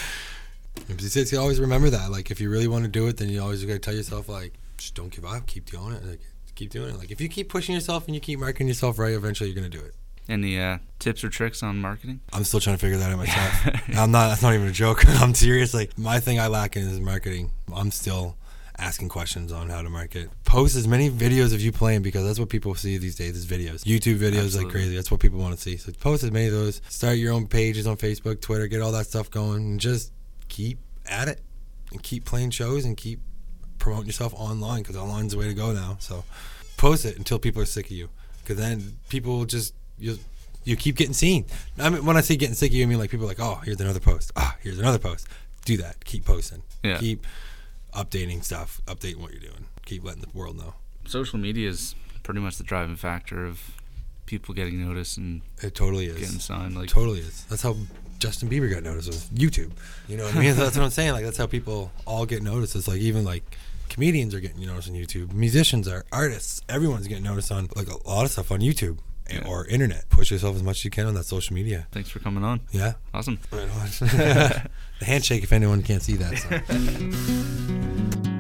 It's- 0.90 1.32
you 1.32 1.40
always 1.40 1.60
remember 1.60 1.90
that. 1.90 2.12
Like, 2.12 2.32
if 2.32 2.40
you 2.42 2.50
really 2.50 2.68
want 2.68 2.84
to 2.86 2.90
do 2.90 3.08
it, 3.08 3.18
then 3.18 3.30
you 3.30 3.42
always 3.42 3.64
got 3.64 3.74
to 3.74 3.80
tell 3.80 3.94
yourself, 3.96 4.28
like, 4.30 4.54
just 4.78 4.96
don't 4.96 5.10
give 5.10 5.26
up. 5.26 5.46
Keep 5.48 5.70
doing 5.70 5.94
it. 5.94 6.06
Like, 6.06 6.20
keep 6.56 6.70
doing 6.72 6.90
it. 6.90 6.98
Like, 6.98 7.12
if 7.12 7.22
you 7.22 7.30
keep 7.30 7.50
pushing 7.50 7.76
yourself 7.76 8.06
and 8.08 8.16
you 8.16 8.22
keep 8.22 8.40
marketing 8.40 8.68
yourself 8.68 9.00
right, 9.00 9.14
eventually 9.14 9.50
you're 9.50 9.60
going 9.60 9.70
to 9.70 9.78
do 9.78 9.84
it. 9.84 9.94
Any 10.30 10.58
uh, 10.60 10.78
tips 11.00 11.24
or 11.24 11.30
tricks 11.30 11.62
on 11.64 11.82
marketing? 11.82 12.22
I'm 12.32 12.46
still 12.46 12.62
trying 12.62 12.78
to 12.78 12.80
figure 12.80 12.98
that 12.98 13.12
out 13.12 13.18
myself. 13.18 13.90
I'm 13.98 14.12
not. 14.12 14.30
That's 14.30 14.42
not 14.42 14.54
even 14.54 14.68
a 14.68 14.72
joke. 14.72 15.06
I'm 15.22 15.36
serious. 15.36 15.74
Like 15.74 15.98
my 15.98 16.22
thing 16.22 16.40
I 16.40 16.48
lack 16.48 16.78
in 16.78 16.84
is 16.84 16.98
marketing. 17.02 17.52
I'm 17.76 17.92
still 17.92 18.38
asking 18.78 19.10
questions 19.10 19.52
on 19.52 19.68
how 19.68 19.82
to 19.82 19.90
market. 19.90 20.30
Post 20.46 20.78
as 20.78 20.88
many 20.88 21.10
videos 21.10 21.54
of 21.54 21.60
you 21.60 21.74
playing 21.74 22.04
because 22.04 22.24
that's 22.26 22.40
what 22.40 22.48
people 22.48 22.74
see 22.74 22.98
these 22.98 23.18
days. 23.18 23.36
Is 23.36 23.46
videos, 23.46 23.84
YouTube 23.84 24.16
videos 24.18 24.46
Absolutely. 24.46 24.64
like 24.64 24.72
crazy. 24.72 24.96
That's 24.96 25.12
what 25.12 25.20
people 25.20 25.40
want 25.40 25.56
to 25.56 25.62
see. 25.62 25.76
So 25.76 25.92
post 25.92 26.24
as 26.24 26.32
many 26.32 26.48
of 26.48 26.54
those. 26.54 26.82
Start 26.88 27.18
your 27.18 27.34
own 27.34 27.46
pages 27.48 27.86
on 27.86 27.98
Facebook, 27.98 28.40
Twitter. 28.40 28.68
Get 28.68 28.82
all 28.82 28.94
that 28.94 29.08
stuff 29.08 29.30
going, 29.30 29.58
and 29.64 29.80
just 29.80 30.14
keep 30.54 30.78
at 31.06 31.28
it 31.28 31.40
and 31.92 32.02
keep 32.04 32.24
playing 32.26 32.52
shows 32.52 32.86
and 32.86 32.96
keep 32.96 33.20
promoting 33.80 34.06
yourself 34.08 34.34
online 34.36 34.82
because 34.82 34.96
online's 34.96 35.34
the 35.34 35.38
way 35.40 35.48
to 35.48 35.54
go 35.54 35.74
now. 35.74 35.98
So 36.00 36.24
post 36.78 37.06
it 37.06 37.18
until 37.18 37.40
people 37.40 37.62
are 37.62 37.66
sick 37.66 37.86
of 37.88 37.92
you 37.92 38.10
because 38.42 38.58
then 38.58 38.98
people 39.10 39.38
will 39.38 39.46
just 39.46 39.74
you 39.98 40.18
you 40.64 40.76
keep 40.78 40.96
getting 40.96 41.14
seen. 41.14 41.46
I 41.78 41.90
mean, 41.90 42.06
when 42.06 42.16
I 42.16 42.22
say 42.22 42.38
getting 42.38 42.56
sick 42.56 42.72
of 42.72 42.76
you, 42.76 42.84
I 42.84 42.88
mean 42.88 43.00
like 43.00 43.10
people 43.10 43.26
are 43.26 43.30
like, 43.34 43.40
oh, 43.42 43.60
here's 43.66 43.82
another 43.82 44.00
post. 44.00 44.32
Ah, 44.38 44.56
here's 44.62 44.80
another 44.80 45.00
post. 45.00 45.28
Do 45.66 45.76
that. 45.78 46.06
Keep 46.06 46.26
posting. 46.26 46.62
Yeah. 46.84 46.98
Keep 47.00 47.26
updating 47.94 48.44
stuff. 48.44 48.80
Updating 48.88 49.18
what 49.18 49.32
you're 49.32 49.42
doing. 49.42 49.66
Keep 49.86 50.04
letting 50.06 50.22
the 50.22 50.30
world 50.34 50.56
know. 50.58 50.74
Social 51.06 51.38
media 51.40 51.68
is 51.70 51.96
pretty 52.24 52.40
much 52.40 52.58
the 52.58 52.64
driving 52.64 52.96
factor 52.96 53.46
of 53.46 53.60
people 54.26 54.54
getting 54.56 54.86
noticed 54.88 55.18
and 55.18 55.42
It 55.62 55.76
totally 55.76 56.06
is. 56.06 56.18
getting 56.20 56.40
signed. 56.40 56.76
Like, 56.78 56.88
totally 56.90 57.20
is. 57.20 57.44
That's 57.50 57.62
how 57.62 57.76
Justin 58.20 58.50
Bieber 58.50 58.70
got 58.72 58.84
noticed 58.84 59.08
was 59.08 59.26
YouTube. 59.30 59.72
You 60.08 60.18
know 60.18 60.26
what 60.26 60.36
I 60.36 60.40
mean? 60.40 60.56
that's 60.56 60.78
what 60.78 60.84
I'm 60.84 60.90
saying. 60.92 61.14
Like 61.14 61.24
that's 61.26 61.38
how 61.38 61.48
people 61.48 61.92
all 62.06 62.26
get 62.26 62.42
noticed. 62.44 62.76
It's 62.76 62.88
like 62.88 63.00
even 63.00 63.24
like 63.24 63.44
comedians 63.90 64.34
are 64.34 64.40
getting 64.40 64.66
noticed 64.66 64.90
on 64.90 64.96
YouTube. 64.96 65.34
Musicians 65.34 65.88
are 65.88 66.06
artists. 66.12 66.62
Everyone's 66.70 67.08
getting 67.08 67.24
noticed 67.24 67.52
on 67.52 67.70
like 67.76 67.88
a 67.88 68.08
lot 68.08 68.26
of 68.26 68.32
stuff 68.32 68.52
on 68.52 68.60
YouTube 68.60 68.98
Yeah. 69.30 69.46
or 69.48 69.66
internet. 69.68 70.10
Push 70.10 70.32
yourself 70.32 70.56
as 70.56 70.64
much 70.64 70.78
as 70.78 70.86
you 70.86 70.92
can 70.92 71.06
on 71.08 71.14
that 71.16 71.26
social 71.26 71.54
media. 71.56 71.88
thanks 71.92 72.10
for 72.10 72.20
coming 72.20 72.44
on. 72.44 72.62
Yeah. 72.72 72.94
Awesome. 73.14 73.40
Right 73.52 73.62
on. 73.70 73.88
the 75.00 75.06
handshake, 75.06 75.44
if 75.44 75.52
anyone 75.54 75.82
can't 75.84 76.02
see 76.02 76.16
that. 76.16 76.38
So. 76.38 78.30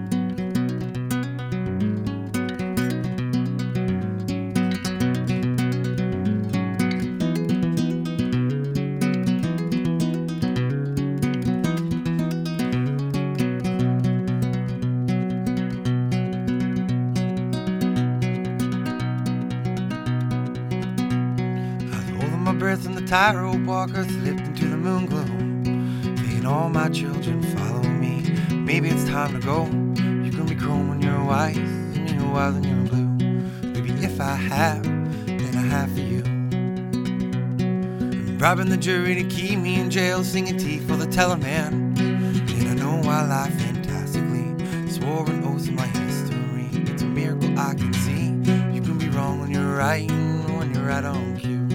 bribing 38.56 38.70
the 38.70 38.78
jury 38.78 39.16
to 39.16 39.24
keep 39.24 39.58
me 39.58 39.80
in 39.80 39.90
jail, 39.90 40.24
singing 40.24 40.56
tea 40.56 40.78
for 40.78 40.96
the 40.96 41.08
teller 41.08 41.38
man. 41.38 41.96
And 41.98 42.68
I 42.70 42.74
know 42.76 43.10
I 43.10 43.26
lie 43.26 43.50
fantastically. 43.50 44.92
Swore 44.92 45.28
an 45.28 45.44
oath 45.44 45.68
in 45.68 45.76
my 45.76 45.88
history. 45.88 46.70
It's 46.92 47.02
a 47.02 47.06
miracle 47.06 47.58
I 47.58 47.74
can 47.74 47.92
see. 47.94 48.26
You 48.72 48.80
can 48.80 49.00
be 49.00 49.10
wrong 49.10 49.40
when 49.40 49.50
you're 49.50 49.76
right, 49.76 50.08
when 50.52 50.72
you're 50.72 50.86
right 50.86 51.04
on 51.04 51.36
cue. 51.38 51.68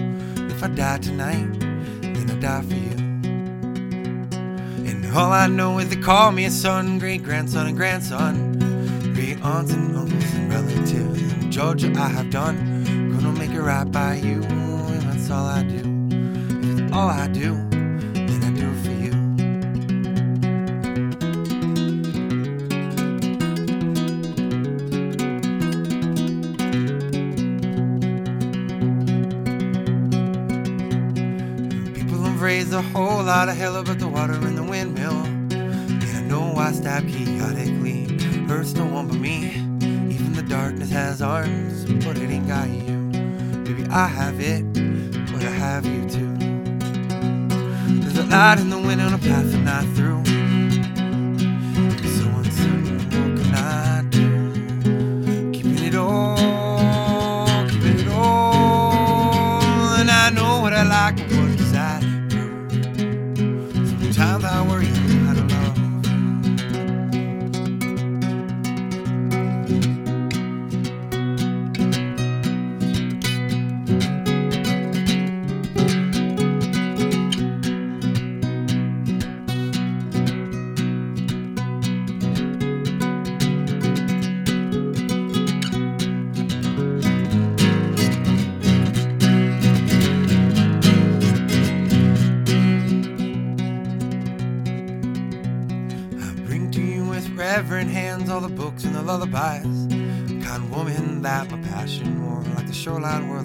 If 0.45 0.63
I 0.63 0.69
die 0.69 0.99
tonight, 0.99 1.59
then 2.01 2.31
I 2.31 2.35
die 2.35 2.61
for 2.61 2.75
you. 2.75 2.95
And 4.87 5.05
all 5.13 5.33
I 5.33 5.47
know 5.47 5.79
is 5.79 5.89
they 5.89 5.97
call 5.97 6.31
me 6.31 6.45
a 6.45 6.49
son, 6.49 6.97
great 6.97 7.23
grandson, 7.23 7.67
and 7.67 7.75
grandson. 7.75 9.13
Great 9.15 9.43
aunts 9.43 9.73
and 9.73 9.97
uncles 9.97 10.33
and 10.33 10.49
relatives. 10.49 11.33
In 11.33 11.51
Georgia, 11.51 11.91
I 11.97 12.07
have 12.07 12.29
done. 12.29 12.55
Gonna 13.11 13.33
make 13.37 13.51
it 13.51 13.61
right 13.61 13.91
by 13.91 14.15
you, 14.15 14.41
and 14.43 15.01
that's 15.01 15.29
all 15.29 15.45
I 15.45 15.63
do. 15.63 15.98
All 16.91 17.07
I 17.07 17.27
do, 17.27 17.53
then 17.69 18.43
I 18.43 18.51
do 18.51 18.73
for 18.83 18.91
you. 18.91 19.11
People 31.93 32.23
have 32.23 32.41
raised 32.41 32.73
a 32.73 32.81
whole 32.81 33.23
lot 33.23 33.49
of 33.49 33.55
hell 33.55 33.75
about 33.75 33.99
the 33.99 34.07
water 34.07 34.33
in 34.33 34.55
the 34.55 34.63
windmill. 34.63 35.23
And 35.51 36.03
I 36.03 36.21
know 36.21 36.55
I 36.55 36.71
stab 36.71 37.07
chaotically. 37.07 38.07
Hurts 38.47 38.73
no 38.73 38.85
one 38.85 39.07
but 39.07 39.17
me. 39.17 39.51
Even 40.11 40.33
the 40.33 40.43
darkness 40.43 40.89
has 40.89 41.21
arms, 41.21 41.85
but 42.03 42.17
it 42.17 42.29
ain't 42.31 42.47
got 42.47 42.67
you. 42.67 43.11
Baby, 43.63 43.85
I 43.91 44.07
have 44.07 44.39
it, 44.41 44.63
but 45.31 45.43
I 45.43 45.51
have 45.51 45.85
you 45.85 46.09
too. 46.09 46.38
Light 48.29 48.59
in 48.59 48.69
the 48.69 48.77
wind 48.77 49.01
on 49.01 49.13
a 49.15 49.17
path 49.17 49.55
I'm 49.55 49.65
not 49.65 49.83
through. 49.95 50.08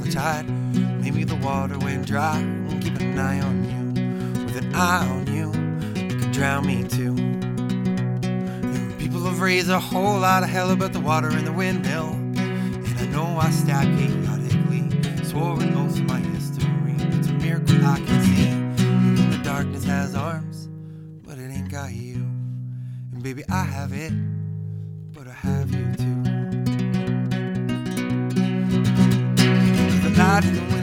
The 0.04 0.12
tide. 0.12 0.48
Maybe 1.02 1.24
the 1.24 1.36
water 1.36 1.78
went 1.78 2.06
dry, 2.06 2.38
and 2.38 2.82
keep 2.82 3.00
an 3.00 3.18
eye 3.18 3.40
on 3.40 3.64
you. 3.64 4.44
With 4.44 4.56
an 4.56 4.74
eye 4.74 5.06
on 5.06 5.26
you, 5.26 5.52
you 6.00 6.16
could 6.18 6.32
drown 6.32 6.66
me 6.66 6.84
too. 6.84 7.14
And 8.24 8.98
people 8.98 9.20
have 9.24 9.40
raised 9.40 9.70
a 9.70 9.80
whole 9.80 10.18
lot 10.18 10.42
of 10.42 10.48
hell 10.48 10.70
about 10.70 10.92
the 10.92 11.00
water 11.00 11.30
in 11.30 11.44
the 11.44 11.52
windmill. 11.52 12.10
And 12.10 12.98
I 12.98 13.06
know 13.06 13.38
I 13.38 13.50
stab 13.50 13.84
chaotically, 13.98 15.24
swore 15.24 15.52
oath 15.52 15.98
in 15.98 16.06
my 16.06 16.18
history. 16.18 16.94
It's 17.18 17.28
a 17.28 17.32
miracle 17.32 17.84
I 17.86 17.98
can 17.98 18.22
see. 18.24 18.48
Even 18.84 19.30
the 19.30 19.40
darkness 19.42 19.84
has 19.84 20.14
arms 20.14 20.68
but 21.26 21.38
it 21.38 21.50
ain't 21.50 21.70
got 21.70 21.92
you. 21.92 22.16
And 23.12 23.22
baby, 23.22 23.42
I 23.50 23.64
have 23.64 23.92
it, 23.92 24.12
but 25.12 25.26
I 25.26 25.32
have 25.32 25.70
you 25.70 25.92
too. 25.96 26.13
The 30.34 30.73